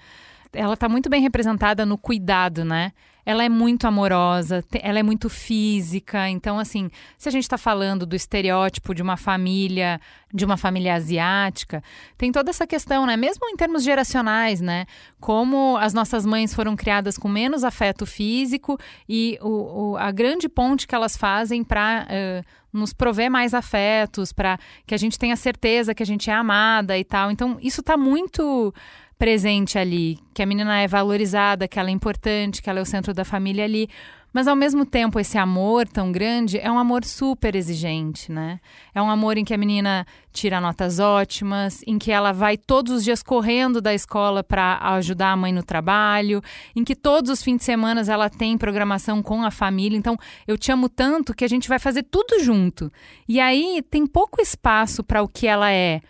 ela 0.54 0.78
tá 0.78 0.88
muito 0.88 1.10
bem 1.10 1.22
representada 1.22 1.86
no 1.86 1.98
cuidado, 1.98 2.64
né? 2.64 2.92
Ela 3.26 3.46
é 3.46 3.50
muito 3.50 3.88
amorosa, 3.88 4.64
ela 4.82 5.00
é 5.00 5.04
muito 5.04 5.30
física. 5.30 6.30
Então, 6.30 6.60
assim, 6.60 6.90
se 7.18 7.30
a 7.30 7.32
gente 7.32 7.44
está 7.44 7.58
falando 7.58 8.06
do 8.06 8.16
estereótipo 8.16 8.94
de 8.94 9.02
uma 9.02 9.16
família, 9.16 10.00
de 10.34 10.44
uma 10.44 10.58
família 10.58 10.96
asiática, 10.96 11.82
tem 12.18 12.32
toda 12.32 12.50
essa 12.50 12.68
questão, 12.68 13.06
né? 13.06 13.16
Mesmo 13.16 13.48
em 13.48 13.56
termos 13.56 13.84
geracionais, 13.84 14.60
né? 14.60 14.86
Como 15.22 15.78
as 15.78 15.94
nossas 15.94 16.26
mães 16.26 16.54
foram 16.54 16.76
criadas 16.76 17.18
com 17.18 17.30
menos 17.30 17.64
afeto 17.64 18.06
físico 18.06 18.78
e 19.08 19.40
o, 19.42 19.92
o 19.92 19.98
a 19.98 20.12
grande 20.12 20.50
ponte 20.50 20.86
que 20.86 20.96
elas 20.96 21.16
fazem 21.16 21.64
para 21.64 22.06
uh, 22.10 22.63
nos 22.74 22.92
prover 22.92 23.30
mais 23.30 23.54
afetos, 23.54 24.34
para 24.34 24.58
que 24.86 24.96
a 24.96 24.98
gente 24.98 25.20
tenha 25.20 25.36
certeza 25.36 25.94
que 25.94 26.04
a 26.04 26.06
gente 26.06 26.30
é 26.30 26.34
amada 26.34 26.98
e 26.98 27.04
tal. 27.04 27.30
Então, 27.30 27.58
isso 27.62 27.82
está 27.82 27.96
muito 27.96 28.74
presente 29.18 29.78
ali, 29.78 30.20
que 30.34 30.42
a 30.42 30.46
menina 30.46 30.80
é 30.80 30.88
valorizada, 30.88 31.68
que 31.68 31.80
ela 31.80 31.90
é 31.90 31.92
importante, 31.92 32.62
que 32.62 32.70
ela 32.70 32.80
é 32.80 32.82
o 32.82 32.86
centro 32.86 33.14
da 33.14 33.24
família 33.24 33.64
ali. 33.64 33.88
Mas 34.34 34.48
ao 34.48 34.56
mesmo 34.56 34.84
tempo, 34.84 35.20
esse 35.20 35.38
amor 35.38 35.88
tão 35.88 36.12
grande 36.12 36.58
é 36.58 36.70
um 36.72 36.80
amor 36.80 37.06
super 37.06 37.56
exigente, 37.56 38.32
né? 38.32 38.60
É 38.94 39.00
um 39.00 39.10
amor 39.10 39.38
em 39.38 39.46
que 39.46 39.54
a 39.54 39.58
menina 39.58 40.08
tira 40.32 40.60
notas 40.60 40.98
ótimas, 40.98 41.84
em 41.86 42.00
que 42.00 42.12
ela 42.12 42.32
vai 42.32 42.58
todos 42.58 42.92
os 42.92 43.04
dias 43.04 43.22
correndo 43.22 43.80
da 43.80 43.94
escola 43.94 44.44
para 44.44 44.80
ajudar 44.96 45.32
a 45.32 45.38
mãe 45.38 45.54
no 45.54 45.62
trabalho, 45.62 46.42
em 46.76 46.84
que 46.84 46.96
todos 46.96 47.30
os 47.30 47.44
fins 47.44 47.58
de 47.58 47.64
semana 47.64 48.02
ela 48.08 48.28
tem 48.28 48.58
programação 48.58 49.22
com 49.22 49.44
a 49.44 49.52
família. 49.52 49.96
Então, 49.96 50.18
eu 50.48 50.58
te 50.58 50.72
amo 50.72 50.90
tanto 50.90 51.36
que 51.36 51.46
a 51.46 51.48
gente 51.48 51.70
vai 51.70 51.78
fazer 51.78 52.02
tudo 52.02 52.44
junto. 52.44 52.92
E 53.30 53.40
aí 53.40 53.84
tem 53.88 54.08
pouco 54.08 54.42
espaço 54.42 55.04
para 55.04 55.22
o 55.22 55.28
que 55.28 55.46
ela 55.46 55.72
é 55.72 56.02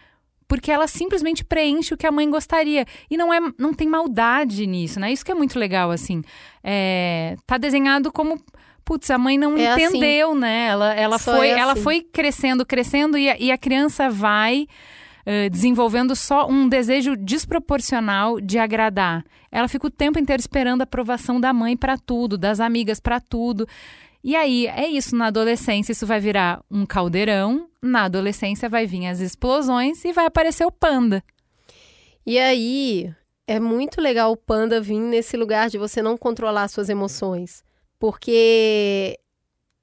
porque 0.53 0.71
ela 0.71 0.85
simplesmente 0.85 1.43
preenche 1.43 1.95
o 1.95 1.97
que 1.97 2.05
a 2.05 2.11
mãe 2.11 2.29
gostaria. 2.29 2.85
E 3.09 3.17
não 3.17 3.33
é, 3.33 3.39
não 3.57 3.73
tem 3.73 3.87
maldade 3.87 4.67
nisso, 4.67 4.99
né? 4.99 5.11
Isso 5.11 5.25
que 5.25 5.31
é 5.31 5.33
muito 5.33 5.57
legal, 5.57 5.89
assim. 5.89 6.21
É, 6.63 7.35
tá 7.47 7.57
desenhado 7.57 8.11
como 8.11 8.39
putz, 8.85 9.09
a 9.09 9.17
mãe 9.17 9.35
não 9.35 9.57
é 9.57 9.69
assim. 9.69 9.85
entendeu, 9.85 10.29
assim. 10.29 10.39
né? 10.41 10.67
Ela, 10.67 10.93
ela, 10.93 11.17
foi, 11.17 11.47
é 11.47 11.53
assim. 11.53 11.61
ela 11.61 11.75
foi 11.75 12.01
crescendo, 12.01 12.63
crescendo 12.63 13.17
e 13.17 13.31
a, 13.31 13.39
e 13.39 13.51
a 13.51 13.57
criança 13.57 14.11
vai 14.11 14.67
uh, 15.25 15.49
desenvolvendo 15.49 16.15
só 16.15 16.47
um 16.47 16.69
desejo 16.69 17.15
desproporcional 17.17 18.39
de 18.39 18.59
agradar. 18.59 19.25
Ela 19.51 19.67
fica 19.67 19.87
o 19.87 19.91
tempo 19.91 20.19
inteiro 20.19 20.39
esperando 20.39 20.81
a 20.81 20.83
aprovação 20.83 21.41
da 21.41 21.51
mãe 21.51 21.75
para 21.75 21.97
tudo, 21.97 22.37
das 22.37 22.59
amigas 22.59 22.99
para 22.99 23.19
tudo. 23.19 23.67
E 24.23 24.35
aí, 24.35 24.67
é 24.67 24.87
isso, 24.87 25.15
na 25.15 25.27
adolescência 25.27 25.91
isso 25.91 26.07
vai 26.07 26.19
virar 26.19 26.63
um 26.71 26.85
caldeirão, 26.85 27.67
na 27.81 28.05
adolescência 28.05 28.69
vai 28.69 28.85
vir 28.85 29.07
as 29.07 29.19
explosões 29.19 30.05
e 30.05 30.13
vai 30.13 30.25
aparecer 30.25 30.65
o 30.65 30.71
panda. 30.71 31.21
E 32.25 32.39
aí, 32.39 33.13
é 33.45 33.59
muito 33.59 33.99
legal 33.99 34.31
o 34.31 34.37
panda 34.37 34.79
vir 34.79 34.99
nesse 34.99 35.35
lugar 35.35 35.69
de 35.69 35.77
você 35.77 36.01
não 36.01 36.17
controlar 36.17 36.69
suas 36.69 36.87
emoções, 36.87 37.63
porque 37.99 39.19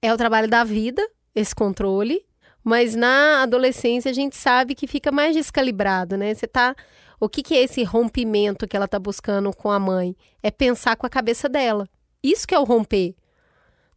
é 0.01 0.13
o 0.13 0.17
trabalho 0.17 0.49
da 0.49 0.65
vida, 0.65 1.07
esse 1.35 1.55
controle, 1.55 2.25
mas 2.65 2.95
na 2.95 3.43
adolescência 3.43 4.11
a 4.11 4.15
gente 4.15 4.37
sabe 4.37 4.75
que 4.75 4.87
fica 4.87 5.13
mais 5.13 5.37
descalibrado, 5.37 6.17
né? 6.17 6.33
Você 6.33 6.47
tá 6.47 6.75
o 7.21 7.29
que, 7.29 7.43
que 7.43 7.55
é 7.55 7.63
esse 7.63 7.85
rompimento 7.85 8.67
que 8.67 8.75
ela 8.75 8.89
tá 8.89 8.99
buscando 8.99 9.55
com 9.55 9.71
a 9.71 9.79
mãe? 9.79 10.17
É 10.43 10.51
pensar 10.51 10.97
com 10.97 11.07
a 11.07 11.11
cabeça 11.11 11.51
dela. 11.51 11.87
Isso 12.23 12.49
que 12.49 12.55
é 12.55 12.59
o 12.59 12.65
romper. 12.65 13.15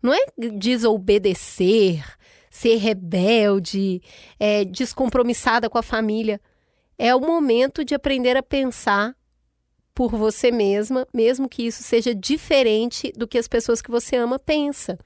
Não 0.03 0.13
é 0.13 0.25
desobedecer, 0.51 2.05
ser 2.49 2.75
rebelde, 2.75 4.01
é, 4.37 4.65
descompromissada 4.65 5.69
com 5.69 5.77
a 5.77 5.83
família. 5.83 6.41
É 6.97 7.15
o 7.15 7.21
momento 7.21 7.85
de 7.85 7.95
aprender 7.95 8.35
a 8.35 8.43
pensar 8.43 9.15
por 9.95 10.11
você 10.11 10.51
mesma, 10.51 11.07
mesmo 11.13 11.47
que 11.47 11.63
isso 11.63 11.83
seja 11.83 12.13
diferente 12.13 13.13
do 13.15 13.27
que 13.27 13.37
as 13.37 13.47
pessoas 13.47 13.81
que 13.81 13.89
você 13.89 14.17
ama 14.17 14.37
pensam. 14.37 14.97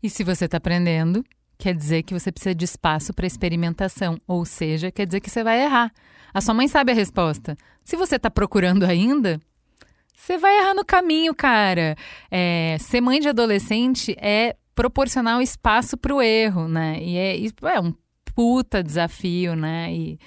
E 0.00 0.08
se 0.08 0.22
você 0.22 0.44
está 0.44 0.58
aprendendo, 0.58 1.24
quer 1.58 1.74
dizer 1.74 2.02
que 2.02 2.14
você 2.14 2.30
precisa 2.30 2.54
de 2.54 2.64
espaço 2.64 3.12
para 3.12 3.26
experimentação, 3.26 4.20
ou 4.26 4.44
seja, 4.44 4.90
quer 4.90 5.06
dizer 5.06 5.20
que 5.20 5.30
você 5.30 5.42
vai 5.42 5.64
errar. 5.64 5.92
A 6.32 6.40
sua 6.40 6.54
mãe 6.54 6.68
sabe 6.68 6.92
a 6.92 6.94
resposta. 6.94 7.56
Se 7.82 7.96
você 7.96 8.16
está 8.16 8.30
procurando 8.30 8.84
ainda, 8.84 9.40
você 10.14 10.38
vai 10.38 10.58
errar 10.58 10.74
no 10.74 10.84
caminho, 10.84 11.34
cara. 11.34 11.96
É, 12.30 12.76
ser 12.80 13.00
mãe 13.00 13.20
de 13.20 13.28
adolescente 13.28 14.16
é 14.18 14.56
proporcionar 14.74 15.38
um 15.38 15.42
espaço 15.42 15.96
para 15.96 16.14
o 16.14 16.22
erro, 16.22 16.68
né? 16.68 16.98
E 17.00 17.16
é, 17.16 17.36
é 17.74 17.80
um 17.80 17.94
puta 18.34 18.82
desafio, 18.82 19.54
né? 19.54 19.92
E 19.92 20.18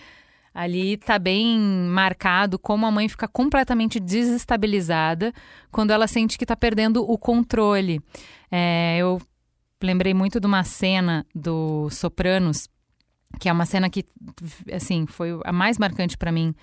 ali 0.54 0.98
tá 0.98 1.20
bem 1.20 1.60
marcado 1.60 2.58
como 2.58 2.86
a 2.86 2.92
mãe 2.92 3.08
fica 3.08 3.28
completamente 3.28 4.00
desestabilizada 4.00 5.32
quando 5.72 5.92
ela 5.92 6.08
sente 6.08 6.38
que 6.38 6.44
está 6.44 6.56
perdendo 6.56 7.04
o 7.04 7.18
controle. 7.18 8.02
É, 8.50 8.98
eu 9.00 9.22
lembrei 9.82 10.14
muito 10.14 10.40
de 10.40 10.48
uma 10.48 10.64
cena 10.64 11.26
do 11.36 11.90
Sopranos, 11.92 12.68
que 13.40 13.50
é 13.50 13.54
uma 13.54 13.66
cena 13.66 13.90
que, 13.90 14.04
assim, 14.72 15.06
foi 15.06 15.40
a 15.44 15.52
mais 15.52 15.78
marcante 15.78 16.18
para 16.18 16.32
mim 16.32 16.56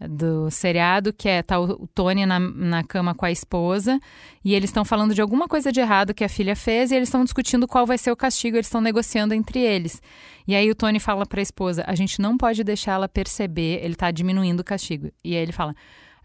do 0.00 0.50
seriado, 0.50 1.12
que 1.12 1.28
é 1.28 1.42
tá 1.42 1.58
o 1.58 1.86
Tony 1.88 2.26
na, 2.26 2.38
na 2.38 2.84
cama 2.84 3.14
com 3.14 3.24
a 3.24 3.30
esposa 3.30 3.98
e 4.44 4.54
eles 4.54 4.68
estão 4.68 4.84
falando 4.84 5.14
de 5.14 5.22
alguma 5.22 5.48
coisa 5.48 5.72
de 5.72 5.80
errado 5.80 6.12
que 6.12 6.22
a 6.22 6.28
filha 6.28 6.54
fez 6.54 6.90
e 6.90 6.94
eles 6.94 7.08
estão 7.08 7.24
discutindo 7.24 7.66
qual 7.66 7.86
vai 7.86 7.96
ser 7.96 8.10
o 8.10 8.16
castigo, 8.16 8.56
eles 8.56 8.66
estão 8.66 8.80
negociando 8.80 9.32
entre 9.32 9.58
eles. 9.58 10.02
E 10.46 10.54
aí 10.54 10.70
o 10.70 10.74
Tony 10.74 11.00
fala 11.00 11.24
para 11.24 11.40
a 11.40 11.42
esposa: 11.42 11.82
"A 11.86 11.94
gente 11.94 12.20
não 12.20 12.36
pode 12.36 12.62
deixar 12.62 12.92
ela 12.92 13.08
perceber, 13.08 13.80
ele 13.82 13.94
está 13.94 14.10
diminuindo 14.10 14.60
o 14.60 14.64
castigo". 14.64 15.10
E 15.24 15.34
aí 15.34 15.42
ele 15.42 15.52
fala: 15.52 15.74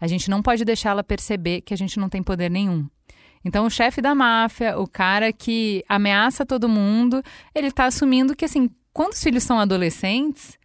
"A 0.00 0.06
gente 0.06 0.28
não 0.28 0.42
pode 0.42 0.64
deixar 0.64 0.90
ela 0.90 1.02
perceber 1.02 1.62
que 1.62 1.72
a 1.72 1.76
gente 1.76 1.98
não 1.98 2.08
tem 2.08 2.22
poder 2.22 2.50
nenhum". 2.50 2.86
Então, 3.44 3.66
o 3.66 3.70
chefe 3.70 4.00
da 4.00 4.14
máfia, 4.14 4.78
o 4.78 4.86
cara 4.86 5.32
que 5.32 5.84
ameaça 5.88 6.46
todo 6.46 6.68
mundo, 6.68 7.22
ele 7.54 7.68
está 7.68 7.86
assumindo 7.86 8.36
que, 8.36 8.44
assim, 8.44 8.70
quando 8.92 9.14
os 9.14 9.22
filhos 9.22 9.42
são 9.42 9.58
adolescentes, 9.58 10.56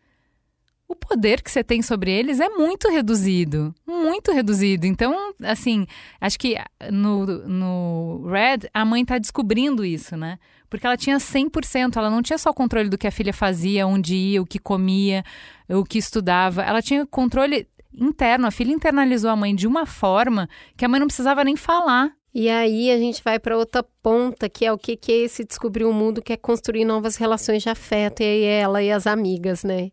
o 0.87 0.95
poder 0.95 1.41
que 1.41 1.51
você 1.51 1.63
tem 1.63 1.81
sobre 1.81 2.11
eles 2.11 2.39
é 2.39 2.47
muito 2.49 2.89
reduzido. 2.89 3.75
Muito 3.85 4.31
reduzido. 4.31 4.85
Então, 4.85 5.33
assim, 5.43 5.85
acho 6.21 6.39
que 6.39 6.55
no, 6.91 7.25
no 7.25 8.27
Red, 8.27 8.69
a 8.73 8.85
mãe 8.85 9.01
está 9.01 9.17
descobrindo 9.17 9.83
isso, 9.83 10.15
né? 10.15 10.39
Porque 10.69 10.85
ela 10.85 10.97
tinha 10.97 11.17
100%, 11.17 11.97
ela 11.97 12.09
não 12.09 12.21
tinha 12.21 12.37
só 12.37 12.51
o 12.51 12.53
controle 12.53 12.89
do 12.89 12.97
que 12.97 13.07
a 13.07 13.11
filha 13.11 13.33
fazia, 13.33 13.85
onde 13.85 14.15
ia, 14.15 14.41
o 14.41 14.45
que 14.45 14.59
comia, 14.59 15.23
o 15.69 15.83
que 15.83 15.97
estudava. 15.97 16.61
Ela 16.63 16.81
tinha 16.81 17.05
controle 17.05 17.67
interno. 17.93 18.47
A 18.47 18.51
filha 18.51 18.71
internalizou 18.71 19.29
a 19.29 19.35
mãe 19.35 19.53
de 19.53 19.67
uma 19.67 19.85
forma 19.85 20.49
que 20.77 20.85
a 20.85 20.87
mãe 20.87 20.99
não 20.99 21.07
precisava 21.07 21.43
nem 21.43 21.57
falar. 21.57 22.11
E 22.33 22.49
aí 22.49 22.91
a 22.91 22.97
gente 22.97 23.23
vai 23.23 23.39
para 23.39 23.57
outra 23.57 23.83
ponta, 24.01 24.47
que 24.47 24.65
é 24.65 24.71
o 24.71 24.77
que, 24.77 24.95
que 24.95 25.11
é 25.11 25.15
esse 25.17 25.43
descobrir 25.43 25.85
o 25.85 25.93
mundo, 25.93 26.21
que 26.21 26.31
é 26.31 26.37
construir 26.37 26.85
novas 26.85 27.15
relações 27.15 27.63
de 27.63 27.69
afeto, 27.69 28.21
e 28.21 28.25
aí 28.25 28.43
ela 28.43 28.83
e 28.83 28.91
as 28.91 29.07
amigas, 29.07 29.63
né? 29.63 29.89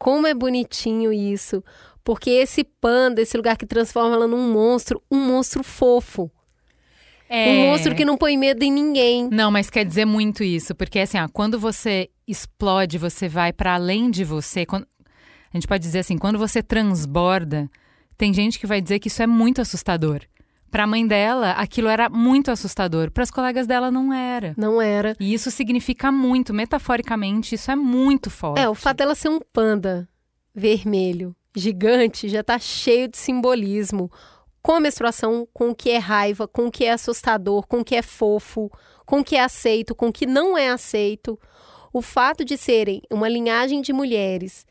Como 0.00 0.26
é 0.26 0.32
bonitinho 0.32 1.12
isso. 1.12 1.62
Porque 2.02 2.30
esse 2.30 2.64
panda, 2.64 3.20
esse 3.20 3.36
lugar 3.36 3.58
que 3.58 3.66
transforma 3.66 4.14
ela 4.14 4.26
num 4.26 4.50
monstro, 4.50 5.02
um 5.10 5.18
monstro 5.18 5.62
fofo. 5.62 6.30
É... 7.28 7.50
Um 7.50 7.66
monstro 7.66 7.94
que 7.94 8.02
não 8.02 8.16
põe 8.16 8.34
medo 8.38 8.64
em 8.64 8.72
ninguém. 8.72 9.28
Não, 9.30 9.50
mas 9.50 9.68
quer 9.68 9.84
dizer 9.84 10.06
muito 10.06 10.42
isso, 10.42 10.74
porque 10.74 11.00
assim, 11.00 11.18
ó, 11.18 11.28
quando 11.28 11.60
você 11.60 12.08
explode, 12.26 12.96
você 12.96 13.28
vai 13.28 13.52
para 13.52 13.74
além 13.74 14.10
de 14.10 14.24
você. 14.24 14.64
Quando... 14.64 14.86
A 15.52 15.56
gente 15.56 15.68
pode 15.68 15.84
dizer 15.84 15.98
assim, 15.98 16.16
quando 16.16 16.38
você 16.38 16.62
transborda, 16.62 17.70
tem 18.16 18.32
gente 18.32 18.58
que 18.58 18.66
vai 18.66 18.80
dizer 18.80 19.00
que 19.00 19.08
isso 19.08 19.22
é 19.22 19.26
muito 19.26 19.60
assustador. 19.60 20.22
Para 20.70 20.84
a 20.84 20.86
mãe 20.86 21.06
dela, 21.06 21.50
aquilo 21.52 21.88
era 21.88 22.08
muito 22.08 22.50
assustador. 22.50 23.10
Para 23.10 23.24
as 23.24 23.30
colegas 23.30 23.66
dela, 23.66 23.90
não 23.90 24.12
era. 24.12 24.54
Não 24.56 24.80
era. 24.80 25.16
E 25.18 25.34
isso 25.34 25.50
significa 25.50 26.12
muito, 26.12 26.54
metaforicamente, 26.54 27.56
isso 27.56 27.70
é 27.70 27.76
muito 27.76 28.30
forte. 28.30 28.60
É, 28.60 28.68
o 28.68 28.74
fato 28.74 28.98
dela 28.98 29.14
ser 29.14 29.30
um 29.30 29.40
panda 29.52 30.08
vermelho, 30.54 31.34
gigante, 31.56 32.28
já 32.28 32.40
está 32.40 32.58
cheio 32.58 33.08
de 33.08 33.18
simbolismo. 33.18 34.10
Com 34.62 34.72
a 34.72 34.80
menstruação, 34.80 35.48
com 35.52 35.70
o 35.70 35.74
que 35.74 35.90
é 35.90 35.98
raiva, 35.98 36.46
com 36.46 36.66
o 36.66 36.70
que 36.70 36.84
é 36.84 36.92
assustador, 36.92 37.66
com 37.66 37.80
o 37.80 37.84
que 37.84 37.96
é 37.96 38.02
fofo, 38.02 38.70
com 39.06 39.20
o 39.20 39.24
que 39.24 39.34
é 39.34 39.42
aceito, 39.42 39.94
com 39.94 40.08
o 40.08 40.12
que 40.12 40.26
não 40.26 40.56
é 40.56 40.68
aceito. 40.68 41.38
O 41.92 42.00
fato 42.00 42.44
de 42.44 42.56
serem 42.56 43.02
uma 43.10 43.28
linhagem 43.28 43.80
de 43.80 43.92
mulheres 43.92 44.64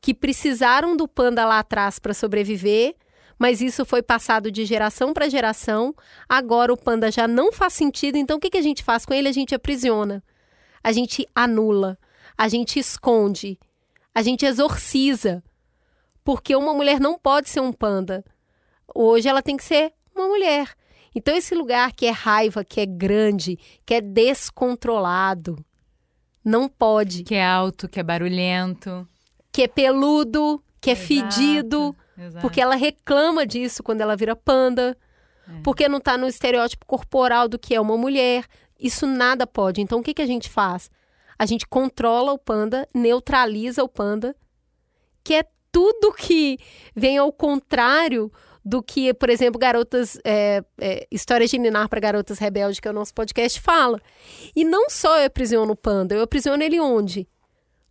que 0.00 0.12
precisaram 0.14 0.96
do 0.96 1.06
panda 1.06 1.44
lá 1.44 1.60
atrás 1.60 1.98
para 1.98 2.14
sobreviver 2.14 2.94
mas 3.38 3.60
isso 3.60 3.84
foi 3.84 4.02
passado 4.02 4.50
de 4.50 4.64
geração 4.64 5.12
para 5.12 5.28
geração. 5.28 5.94
Agora 6.28 6.72
o 6.72 6.76
panda 6.76 7.10
já 7.10 7.28
não 7.28 7.52
faz 7.52 7.74
sentido, 7.74 8.16
então 8.16 8.36
o 8.38 8.40
que, 8.40 8.50
que 8.50 8.58
a 8.58 8.62
gente 8.62 8.82
faz 8.82 9.04
com 9.04 9.12
ele? 9.12 9.28
A 9.28 9.32
gente 9.32 9.54
aprisiona, 9.54 10.22
a 10.82 10.92
gente 10.92 11.28
anula, 11.34 11.98
a 12.36 12.48
gente 12.48 12.78
esconde, 12.78 13.58
a 14.14 14.22
gente 14.22 14.46
exorciza. 14.46 15.42
Porque 16.24 16.56
uma 16.56 16.74
mulher 16.74 16.98
não 16.98 17.18
pode 17.18 17.48
ser 17.48 17.60
um 17.60 17.72
panda. 17.72 18.24
Hoje 18.92 19.28
ela 19.28 19.42
tem 19.42 19.56
que 19.56 19.62
ser 19.62 19.92
uma 20.14 20.26
mulher. 20.26 20.74
Então, 21.14 21.34
esse 21.34 21.54
lugar 21.54 21.92
que 21.92 22.04
é 22.04 22.10
raiva, 22.10 22.64
que 22.64 22.80
é 22.80 22.84
grande, 22.84 23.58
que 23.86 23.94
é 23.94 24.00
descontrolado, 24.00 25.64
não 26.44 26.68
pode. 26.68 27.22
Que 27.22 27.36
é 27.36 27.46
alto, 27.46 27.88
que 27.88 28.00
é 28.00 28.02
barulhento. 28.02 29.08
Que 29.52 29.62
é 29.62 29.68
peludo, 29.68 30.62
que 30.80 30.90
é 30.90 30.92
Exato, 30.92 31.06
fedido. 31.06 31.96
Exato. 32.18 32.40
Porque 32.40 32.60
ela 32.60 32.74
reclama 32.74 33.46
disso 33.46 33.82
quando 33.82 34.00
ela 34.00 34.16
vira 34.16 34.36
panda. 34.36 34.96
É. 35.48 35.60
Porque 35.62 35.88
não 35.88 35.98
está 35.98 36.16
no 36.16 36.26
estereótipo 36.26 36.86
corporal 36.86 37.48
do 37.48 37.58
que 37.58 37.74
é 37.74 37.80
uma 37.80 37.96
mulher. 37.96 38.44
Isso 38.78 39.06
nada 39.06 39.46
pode. 39.46 39.80
Então, 39.80 40.00
o 40.00 40.02
que, 40.02 40.14
que 40.14 40.22
a 40.22 40.26
gente 40.26 40.50
faz? 40.50 40.90
A 41.38 41.46
gente 41.46 41.66
controla 41.66 42.32
o 42.32 42.38
panda, 42.38 42.88
neutraliza 42.94 43.82
o 43.82 43.88
panda, 43.88 44.34
que 45.22 45.34
é 45.34 45.44
tudo 45.70 46.12
que 46.12 46.58
vem 46.94 47.18
ao 47.18 47.30
contrário 47.32 48.32
do 48.64 48.82
que, 48.82 49.14
por 49.14 49.30
exemplo, 49.30 49.60
garotas. 49.60 50.18
É, 50.24 50.64
é, 50.80 51.06
Histórias 51.10 51.50
de 51.50 51.58
Ninar 51.58 51.88
para 51.88 52.00
Garotas 52.00 52.38
Rebeldes, 52.38 52.80
que 52.80 52.88
é 52.88 52.90
o 52.90 52.94
nosso 52.94 53.14
podcast, 53.14 53.60
fala. 53.60 54.00
E 54.56 54.64
não 54.64 54.90
só 54.90 55.20
eu 55.20 55.26
aprisiono 55.26 55.72
o 55.72 55.76
panda, 55.76 56.14
eu 56.14 56.22
aprisiono 56.22 56.62
ele 56.62 56.80
onde? 56.80 57.28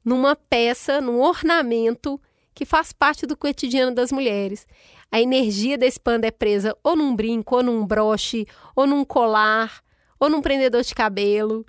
Numa 0.03 0.35
peça, 0.35 0.99
num 0.99 1.21
ornamento 1.21 2.19
que 2.55 2.65
faz 2.65 2.91
parte 2.93 3.27
do 3.27 3.35
cotidiano 3.37 3.93
das 3.93 4.11
mulheres. 4.11 4.65
A 5.11 5.21
energia 5.21 5.77
desse 5.77 5.99
panda 5.99 6.25
é 6.25 6.31
presa 6.31 6.75
ou 6.83 6.95
num 6.95 7.15
brinco, 7.15 7.57
ou 7.57 7.61
num 7.63 7.85
broche, 7.85 8.47
ou 8.75 8.87
num 8.87 9.03
colar, 9.05 9.81
ou 10.19 10.29
num 10.29 10.41
prendedor 10.41 10.81
de 10.81 10.95
cabelo. 10.95 11.63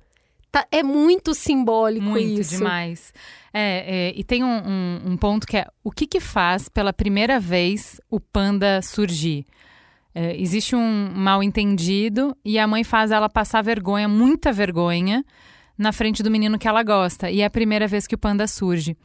Tá, 0.50 0.64
é 0.70 0.82
muito 0.82 1.34
simbólico 1.34 2.06
Muito 2.06 2.40
isso. 2.40 2.56
demais. 2.56 3.12
É, 3.52 4.08
é, 4.08 4.12
e 4.16 4.24
tem 4.24 4.42
um, 4.44 4.56
um- 4.66 5.00
um 5.12 5.16
ponto 5.16 5.46
que 5.46 5.56
é 5.58 5.66
o 5.84 5.90
que, 5.90 6.06
que 6.06 6.20
faz 6.20 6.68
pela 6.68 6.92
primeira 6.92 7.38
vez 7.40 8.00
o 8.08 8.18
panda 8.20 8.80
surgir? 8.80 9.44
É, 10.14 10.34
existe 10.40 10.74
um 10.74 11.10
mal 11.14 11.42
entendido 11.42 12.34
e 12.42 12.58
a 12.58 12.66
mãe 12.66 12.82
faz 12.84 13.10
ela 13.10 13.28
passar 13.28 13.60
vergonha, 13.62 14.08
muita 14.08 14.50
vergonha, 14.50 15.22
na 15.76 15.92
frente 15.92 16.22
do 16.22 16.30
menino 16.30 16.58
que 16.58 16.66
ela 16.66 16.82
gosta. 16.82 17.30
E 17.30 17.42
é 17.42 17.44
a 17.44 17.50
primeira 17.50 17.86
vez 17.86 18.06
que 18.06 18.14
o 18.14 18.18
panda 18.18 18.46
surge. 18.46 18.96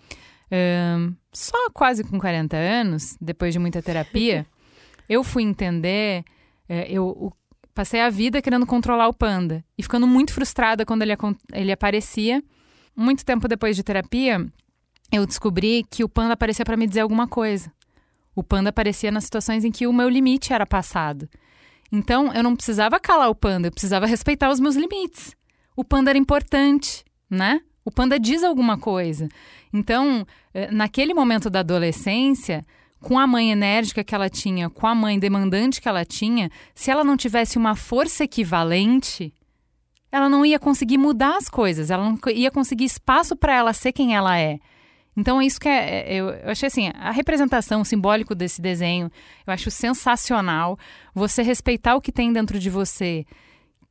Só 1.32 1.70
quase 1.72 2.04
com 2.04 2.20
40 2.20 2.58
anos, 2.58 3.16
depois 3.22 3.54
de 3.54 3.60
muita 3.60 3.82
terapia, 3.82 4.46
eu 5.08 5.24
fui 5.24 5.44
entender. 5.44 6.24
é, 6.68 6.92
eu 6.92 7.34
passei 7.74 8.02
a 8.02 8.10
vida 8.10 8.42
querendo 8.42 8.66
controlar 8.66 9.08
o 9.08 9.14
panda 9.14 9.64
e 9.78 9.84
ficando 9.84 10.06
muito 10.06 10.34
frustrada 10.34 10.86
quando 10.86 11.02
ele, 11.04 11.14
ele 11.54 11.72
aparecia. 11.72 12.44
Muito 12.96 13.26
tempo 13.26 13.48
depois 13.48 13.76
de 13.76 13.84
terapia, 13.84 14.46
eu 15.12 15.26
descobri 15.26 15.86
que 15.90 16.04
o 16.04 16.10
panda 16.10 16.34
aparecia 16.34 16.66
para 16.66 16.76
me 16.76 16.86
dizer 16.86 17.02
alguma 17.02 17.28
coisa. 17.28 17.72
O 18.36 18.44
panda 18.44 18.70
aparecia 18.70 19.12
nas 19.12 19.26
situações 19.26 19.64
em 19.64 19.72
que 19.72 19.88
o 19.88 19.94
meu 19.94 20.10
limite 20.10 20.54
era 20.54 20.66
passado. 20.66 21.30
Então, 21.92 22.34
eu 22.34 22.42
não 22.42 22.56
precisava 22.56 23.00
calar 23.00 23.30
o 23.30 23.36
panda, 23.36 23.68
eu 23.68 23.72
precisava 23.72 24.06
respeitar 24.06 24.50
os 24.50 24.60
meus 24.60 24.76
limites. 24.76 25.36
O 25.76 25.84
panda 25.84 26.10
era 26.10 26.18
importante, 26.18 27.04
né? 27.30 27.62
O 27.84 27.92
panda 27.92 28.20
diz 28.20 28.44
alguma 28.44 28.78
coisa. 28.78 29.28
Então, 29.74 30.26
eh, 30.54 30.70
naquele 30.72 31.14
momento 31.14 31.50
da 31.50 31.60
adolescência, 31.60 32.66
com 33.00 33.18
a 33.18 33.26
mãe 33.26 33.52
enérgica 33.52 34.04
que 34.04 34.14
ela 34.14 34.30
tinha, 34.30 34.70
com 34.70 34.86
a 34.86 34.94
mãe 34.94 35.18
demandante 35.18 35.82
que 35.82 35.88
ela 35.88 36.06
tinha, 36.06 36.50
se 36.76 36.92
ela 36.92 37.04
não 37.04 37.18
tivesse 37.18 37.58
uma 37.58 37.76
força 37.76 38.24
equivalente, 38.24 39.34
ela 40.12 40.30
não 40.30 40.46
ia 40.46 40.60
conseguir 40.60 40.98
mudar 40.98 41.38
as 41.38 41.50
coisas, 41.50 41.90
ela 41.90 42.04
não 42.04 42.20
ia 42.34 42.52
conseguir 42.52 42.86
espaço 42.86 43.36
para 43.36 43.56
ela 43.56 43.74
ser 43.74 43.92
quem 43.92 44.16
ela 44.16 44.38
é. 44.38 44.60
Então 45.16 45.42
é 45.42 45.46
isso 45.46 45.60
que 45.60 45.68
é, 45.68 46.14
é- 46.14 46.14
eu, 46.16 46.30
eu 46.30 46.50
achei 46.52 46.68
assim, 46.68 46.92
a 46.96 47.12
representação, 47.12 47.82
o 47.82 47.86
simbólico 47.86 48.36
desse 48.36 48.62
desenho, 48.62 49.12
eu 49.46 49.54
acho 49.54 49.72
sensacional. 49.72 50.78
Você 51.14 51.42
respeitar 51.42 51.96
o 51.96 52.02
que 52.02 52.12
tem 52.12 52.32
dentro 52.32 52.60
de 52.60 52.70
você 52.70 53.26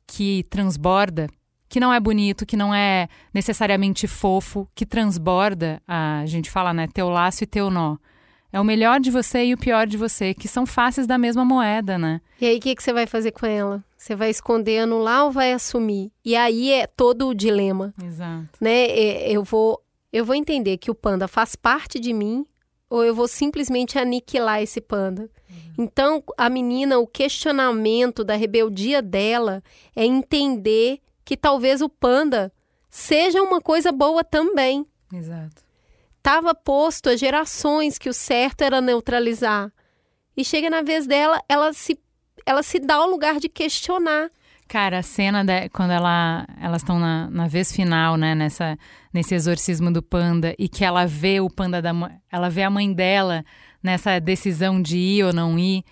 que 0.07 0.43
transborda, 0.49 1.27
que 1.71 1.79
não 1.79 1.93
é 1.93 2.01
bonito, 2.01 2.45
que 2.45 2.57
não 2.57 2.75
é 2.75 3.07
necessariamente 3.33 4.05
fofo, 4.05 4.67
que 4.75 4.85
transborda, 4.85 5.81
a 5.87 6.25
gente 6.25 6.51
fala, 6.51 6.73
né, 6.73 6.85
teu 6.93 7.07
laço 7.07 7.45
e 7.45 7.47
teu 7.47 7.69
nó. 7.71 7.95
É 8.51 8.59
o 8.59 8.63
melhor 8.65 8.99
de 8.99 9.09
você 9.09 9.45
e 9.45 9.53
o 9.53 9.57
pior 9.57 9.87
de 9.87 9.95
você, 9.95 10.33
que 10.33 10.49
são 10.49 10.65
faces 10.65 11.07
da 11.07 11.17
mesma 11.17 11.45
moeda, 11.45 11.97
né? 11.97 12.19
E 12.41 12.45
aí, 12.45 12.57
o 12.57 12.59
que, 12.59 12.75
que 12.75 12.83
você 12.83 12.91
vai 12.91 13.07
fazer 13.07 13.31
com 13.31 13.45
ela? 13.45 13.81
Você 13.97 14.13
vai 14.13 14.29
esconder, 14.29 14.79
anular 14.79 15.23
ou 15.23 15.31
vai 15.31 15.53
assumir? 15.53 16.11
E 16.25 16.35
aí 16.35 16.73
é 16.73 16.85
todo 16.85 17.29
o 17.29 17.33
dilema, 17.33 17.93
Exato. 18.03 18.49
né? 18.59 18.87
É, 18.87 19.31
Eu 19.31 19.41
vou, 19.41 19.81
eu 20.11 20.25
vou 20.25 20.35
entender 20.35 20.77
que 20.77 20.91
o 20.91 20.95
panda 20.95 21.25
faz 21.25 21.55
parte 21.55 22.01
de 22.01 22.11
mim 22.11 22.45
ou 22.89 23.05
eu 23.05 23.15
vou 23.15 23.29
simplesmente 23.29 23.97
aniquilar 23.97 24.61
esse 24.61 24.81
panda. 24.81 25.29
Então, 25.77 26.21
a 26.37 26.49
menina, 26.49 26.99
o 26.99 27.07
questionamento 27.07 28.25
da 28.25 28.35
rebeldia 28.35 29.01
dela 29.01 29.63
é 29.95 30.05
entender 30.05 30.99
que 31.23 31.37
talvez 31.37 31.81
o 31.81 31.89
panda 31.89 32.51
seja 32.89 33.41
uma 33.41 33.61
coisa 33.61 33.91
boa 33.91 34.23
também. 34.23 34.85
Exato. 35.13 35.63
Estava 36.17 36.53
posto 36.53 37.09
há 37.09 37.15
gerações 37.15 37.97
que 37.97 38.09
o 38.09 38.13
certo 38.13 38.61
era 38.61 38.79
neutralizar. 38.79 39.71
E 40.35 40.45
chega 40.45 40.69
na 40.69 40.81
vez 40.81 41.07
dela, 41.07 41.41
ela 41.49 41.73
se, 41.73 41.99
ela 42.45 42.61
se 42.63 42.79
dá 42.79 43.03
o 43.03 43.09
lugar 43.09 43.39
de 43.39 43.49
questionar. 43.49 44.29
Cara, 44.67 44.99
a 44.99 45.03
cena 45.03 45.43
da, 45.43 45.67
quando 45.69 45.91
ela, 45.91 46.45
elas 46.61 46.81
estão 46.81 46.97
na, 46.97 47.29
na 47.29 47.47
vez 47.47 47.73
final, 47.73 48.15
né, 48.15 48.33
nessa, 48.33 48.77
nesse 49.13 49.35
exorcismo 49.35 49.91
do 49.91 50.01
panda, 50.01 50.55
e 50.57 50.69
que 50.69 50.85
ela 50.85 51.05
vê 51.05 51.41
o 51.41 51.49
panda 51.49 51.81
da 51.81 51.91
ela 52.31 52.49
vê 52.49 52.63
a 52.63 52.69
mãe 52.69 52.93
dela 52.93 53.43
nessa 53.83 54.17
decisão 54.19 54.81
de 54.81 54.97
ir 54.97 55.25
ou 55.25 55.33
não 55.33 55.59
ir, 55.59 55.83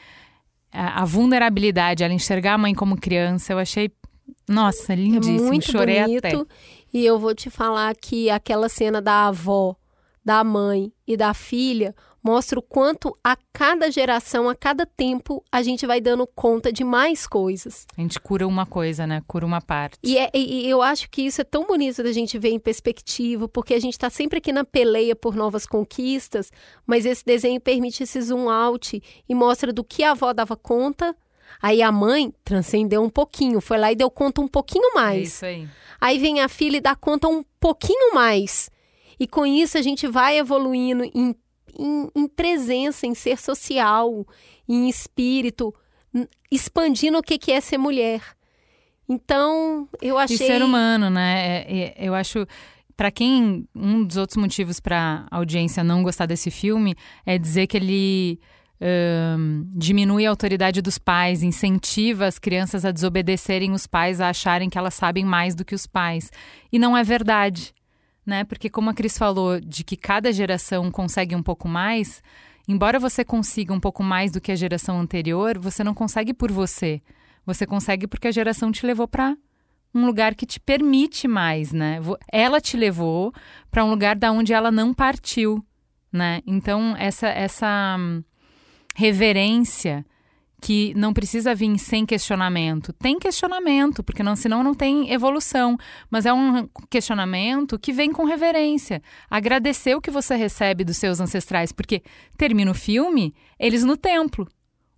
a, 0.71 1.01
a 1.01 1.05
vulnerabilidade, 1.05 2.03
ela 2.03 2.13
enxergar 2.13 2.53
a 2.53 2.57
mãe 2.57 2.73
como 2.73 2.95
criança, 2.95 3.51
eu 3.51 3.59
achei, 3.59 3.91
nossa, 4.49 4.93
lindíssimo, 4.95 5.39
é 5.39 5.41
muito 5.43 5.71
chorei 5.71 6.01
bonito. 6.01 6.25
até. 6.25 6.45
E 6.93 7.05
eu 7.05 7.17
vou 7.19 7.33
te 7.35 7.49
falar 7.49 7.95
que 7.95 8.29
aquela 8.29 8.67
cena 8.67 9.01
da 9.01 9.27
avó, 9.27 9.75
da 10.25 10.43
mãe 10.43 10.91
e 11.07 11.15
da 11.15 11.33
filha 11.33 11.95
mostra 12.21 12.59
o 12.59 12.61
quanto 12.61 13.17
a 13.23 13.37
cada 13.53 13.89
geração, 13.89 14.49
a 14.49 14.53
cada 14.55 14.85
tempo, 14.85 15.41
a 15.49 15.61
gente 15.63 15.87
vai 15.87 16.01
dando 16.01 16.27
conta 16.27 16.71
de 16.71 16.83
mais 16.83 17.25
coisas. 17.25 17.87
A 17.97 18.01
gente 18.01 18.19
cura 18.19 18.45
uma 18.45 18.65
coisa, 18.65 19.07
né, 19.07 19.21
cura 19.25 19.45
uma 19.45 19.61
parte. 19.61 19.97
E, 20.03 20.17
é- 20.17 20.29
e- 20.33 20.65
e 20.65 20.69
eu 20.69 20.81
acho 20.81 21.09
que 21.09 21.21
isso 21.21 21.39
é 21.39 21.45
tão 21.45 21.65
bonito 21.65 22.03
da 22.03 22.11
gente 22.11 22.37
ver 22.37 22.49
em 22.49 22.59
perspectiva, 22.59 23.47
porque 23.47 23.73
a 23.73 23.79
gente 23.79 23.93
está 23.93 24.09
sempre 24.09 24.39
aqui 24.39 24.51
na 24.51 24.65
peleia 24.65 25.15
por 25.15 25.33
novas 25.33 25.65
conquistas, 25.65 26.51
mas 26.85 27.05
esse 27.05 27.23
desenho 27.23 27.61
permite 27.61 28.03
esse 28.03 28.21
zoom 28.21 28.49
out 28.49 29.01
e 29.27 29.33
mostra 29.33 29.71
do 29.71 29.83
que 29.83 30.03
a 30.03 30.11
avó 30.11 30.33
dava 30.33 30.57
conta. 30.57 31.15
Aí 31.61 31.81
a 31.81 31.91
mãe 31.91 32.33
transcendeu 32.43 33.01
um 33.03 33.09
pouquinho, 33.09 33.59
foi 33.61 33.77
lá 33.77 33.91
e 33.91 33.95
deu 33.95 34.09
conta 34.09 34.41
um 34.41 34.47
pouquinho 34.47 34.91
É 34.91 34.93
mais. 34.95 35.27
isso 35.33 35.45
aí. 35.45 35.67
Aí 35.99 36.17
vem 36.17 36.39
a 36.41 36.47
filha 36.47 36.77
e 36.77 36.81
dá 36.81 36.95
conta 36.95 37.27
um 37.27 37.43
pouquinho 37.59 38.13
mais. 38.13 38.69
E 39.19 39.27
com 39.27 39.45
isso 39.45 39.77
a 39.77 39.81
gente 39.81 40.07
vai 40.07 40.37
evoluindo 40.37 41.03
em, 41.03 41.35
em, 41.77 42.09
em 42.15 42.27
presença, 42.27 43.05
em 43.05 43.13
ser 43.13 43.37
social, 43.37 44.25
em 44.67 44.87
espírito, 44.87 45.73
expandindo 46.51 47.17
o 47.17 47.21
que 47.23 47.37
que 47.37 47.51
é 47.51 47.59
ser 47.59 47.77
mulher. 47.77 48.21
Então, 49.07 49.87
eu 50.01 50.17
achei. 50.17 50.35
E 50.35 50.39
ser 50.39 50.61
humano, 50.63 51.09
né? 51.09 51.65
É- 51.67 51.77
é- 51.79 51.95
eu 51.97 52.13
acho. 52.13 52.45
Pra 52.95 53.09
quem. 53.11 53.67
Um 53.73 54.03
dos 54.03 54.17
outros 54.17 54.37
motivos 54.37 54.79
pra 54.79 55.25
audiência 55.31 55.83
não 55.83 56.03
gostar 56.03 56.25
desse 56.25 56.51
filme 56.51 56.95
é 57.25 57.37
dizer 57.37 57.67
que 57.67 57.77
ele. 57.77 58.39
Ahn, 58.81 59.65
diminui 59.75 60.25
a 60.25 60.29
autoridade 60.29 60.81
dos 60.81 60.97
pais, 60.97 61.43
incentiva 61.43 62.25
as 62.25 62.39
crianças 62.39 62.85
a 62.85 62.91
desobedecerem 62.91 63.71
os 63.71 63.85
pais, 63.85 64.21
a 64.21 64.29
acharem 64.29 64.69
que 64.69 64.77
elas 64.77 64.93
sabem 64.93 65.25
mais 65.25 65.55
do 65.55 65.65
que 65.65 65.75
os 65.75 65.85
pais. 65.85 66.31
E 66.71 66.79
não 66.79 66.97
é 66.97 67.03
verdade, 67.03 67.73
né? 68.25 68.43
Porque, 68.43 68.69
como 68.69 68.89
a 68.89 68.93
Cris 68.93 69.17
falou, 69.17 69.59
de 69.59 69.83
que 69.83 69.97
cada 69.97 70.31
geração 70.31 70.89
consegue 70.91 71.35
um 71.35 71.43
pouco 71.43 71.67
mais, 71.67 72.21
embora 72.67 72.99
você 72.99 73.25
consiga 73.25 73.73
um 73.73 73.79
pouco 73.79 74.03
mais 74.03 74.31
do 74.31 74.41
que 74.41 74.51
a 74.51 74.55
geração 74.55 74.99
anterior, 74.99 75.57
você 75.57 75.83
não 75.83 75.93
consegue 75.93 76.33
por 76.33 76.51
você. 76.51 77.01
Você 77.45 77.65
consegue 77.65 78.07
porque 78.07 78.27
a 78.27 78.31
geração 78.31 78.71
te 78.71 78.85
levou 78.85 79.07
pra 79.07 79.35
um 79.93 80.05
lugar 80.05 80.35
que 80.35 80.45
te 80.45 80.59
permite 80.59 81.27
mais, 81.27 81.71
né? 81.71 81.99
Ela 82.31 82.61
te 82.61 82.77
levou 82.77 83.33
para 83.71 83.83
um 83.83 83.89
lugar 83.89 84.15
da 84.15 84.31
onde 84.31 84.53
ela 84.53 84.71
não 84.71 84.93
partiu, 84.93 85.65
né? 86.11 86.41
Então 86.45 86.95
essa 86.97 87.27
essa 87.27 87.97
reverência 88.99 90.05
que 90.61 90.93
não 90.93 91.13
precisa 91.13 91.55
vir 91.55 91.79
sem 91.79 92.05
questionamento. 92.05 92.91
Tem 92.91 93.17
questionamento, 93.17 94.03
porque 94.03 94.21
não, 94.21 94.35
senão 94.35 94.61
não 94.61 94.73
tem 94.73 95.09
evolução. 95.09 95.77
Mas 96.11 96.25
é 96.25 96.33
um 96.33 96.67
questionamento 96.89 97.79
que 97.79 97.93
vem 97.93 98.11
com 98.11 98.25
reverência. 98.25 99.01
Agradecer 99.29 99.95
o 99.95 100.01
que 100.01 100.11
você 100.11 100.35
recebe 100.35 100.83
dos 100.83 100.97
seus 100.97 101.21
ancestrais, 101.21 101.71
porque 101.71 102.03
termina 102.37 102.71
o 102.71 102.73
filme, 102.73 103.33
eles 103.57 103.85
no 103.85 103.95
templo. 103.95 104.45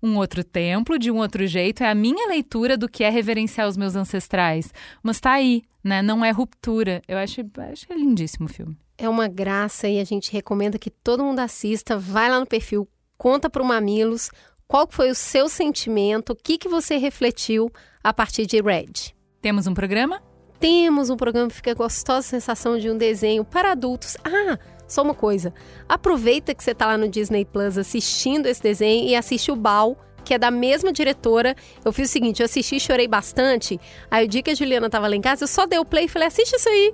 Um 0.01 0.17
outro 0.17 0.43
templo, 0.43 0.97
de 0.97 1.11
um 1.11 1.17
outro 1.17 1.45
jeito, 1.45 1.83
é 1.83 1.91
a 1.91 1.93
minha 1.93 2.27
leitura 2.27 2.75
do 2.75 2.89
que 2.89 3.03
é 3.03 3.09
reverenciar 3.11 3.67
os 3.67 3.77
meus 3.77 3.95
ancestrais. 3.95 4.73
Mas 5.03 5.19
tá 5.19 5.33
aí, 5.33 5.61
né? 5.83 6.01
Não 6.01 6.25
é 6.25 6.31
ruptura. 6.31 7.03
Eu 7.07 7.19
acho, 7.19 7.41
acho 7.71 7.85
lindíssimo 7.93 8.47
o 8.47 8.49
filme. 8.49 8.75
É 8.97 9.07
uma 9.07 9.27
graça 9.27 9.87
e 9.87 9.99
a 9.99 10.03
gente 10.03 10.33
recomenda 10.33 10.79
que 10.79 10.89
todo 10.89 11.23
mundo 11.23 11.37
assista. 11.37 11.99
Vai 11.99 12.31
lá 12.31 12.39
no 12.39 12.47
perfil, 12.47 12.87
conta 13.21 13.51
para 13.51 13.61
o 13.61 13.65
Mamilos 13.65 14.31
qual 14.67 14.87
foi 14.89 15.11
o 15.11 15.15
seu 15.15 15.47
sentimento, 15.47 16.31
o 16.31 16.35
que, 16.35 16.57
que 16.57 16.67
você 16.67 16.97
refletiu 16.97 17.71
a 18.03 18.11
partir 18.11 18.47
de 18.47 18.59
Red. 18.59 19.13
Temos 19.39 19.67
um 19.67 19.75
programa? 19.75 20.23
Temos 20.59 21.11
um 21.11 21.15
programa 21.15 21.47
que 21.47 21.53
fica 21.53 21.69
a 21.69 21.75
gostosa 21.75 22.23
sensação 22.23 22.79
de 22.79 22.89
um 22.89 22.97
desenho 22.97 23.45
para 23.45 23.73
adultos. 23.73 24.17
Ah, 24.23 24.57
só 24.87 25.03
uma 25.03 25.13
coisa. 25.13 25.53
Aproveita 25.87 26.55
que 26.55 26.63
você 26.63 26.71
está 26.71 26.87
lá 26.87 26.97
no 26.97 27.07
Disney 27.07 27.45
Plus 27.45 27.77
assistindo 27.77 28.47
esse 28.47 28.63
desenho 28.63 29.07
e 29.07 29.15
assiste 29.15 29.51
o 29.51 29.55
Bal, 29.55 29.95
que 30.25 30.33
é 30.33 30.39
da 30.39 30.49
mesma 30.49 30.91
diretora. 30.91 31.55
Eu 31.85 31.93
fiz 31.93 32.09
o 32.09 32.11
seguinte, 32.11 32.39
eu 32.39 32.45
assisti 32.45 32.77
e 32.77 32.79
chorei 32.79 33.07
bastante. 33.07 33.79
Aí 34.09 34.25
o 34.25 34.27
dia 34.27 34.41
que 34.41 34.49
a 34.49 34.55
Juliana 34.55 34.87
estava 34.87 35.07
lá 35.07 35.15
em 35.15 35.21
casa, 35.21 35.43
eu 35.43 35.47
só 35.47 35.67
dei 35.67 35.77
o 35.77 35.85
play 35.85 36.05
e 36.05 36.07
falei, 36.07 36.27
assiste 36.27 36.55
isso 36.55 36.69
aí. 36.69 36.91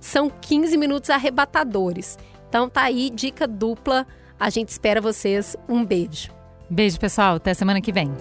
São 0.00 0.30
15 0.30 0.76
minutos 0.76 1.10
arrebatadores. 1.10 2.16
Então 2.48 2.68
tá 2.68 2.82
aí, 2.82 3.10
dica 3.10 3.44
dupla. 3.48 4.06
A 4.44 4.50
gente 4.50 4.68
espera 4.68 5.00
vocês. 5.00 5.56
Um 5.66 5.82
beijo. 5.82 6.30
Beijo, 6.68 7.00
pessoal. 7.00 7.36
Até 7.36 7.54
semana 7.54 7.80
que 7.80 7.90
vem. 7.90 8.12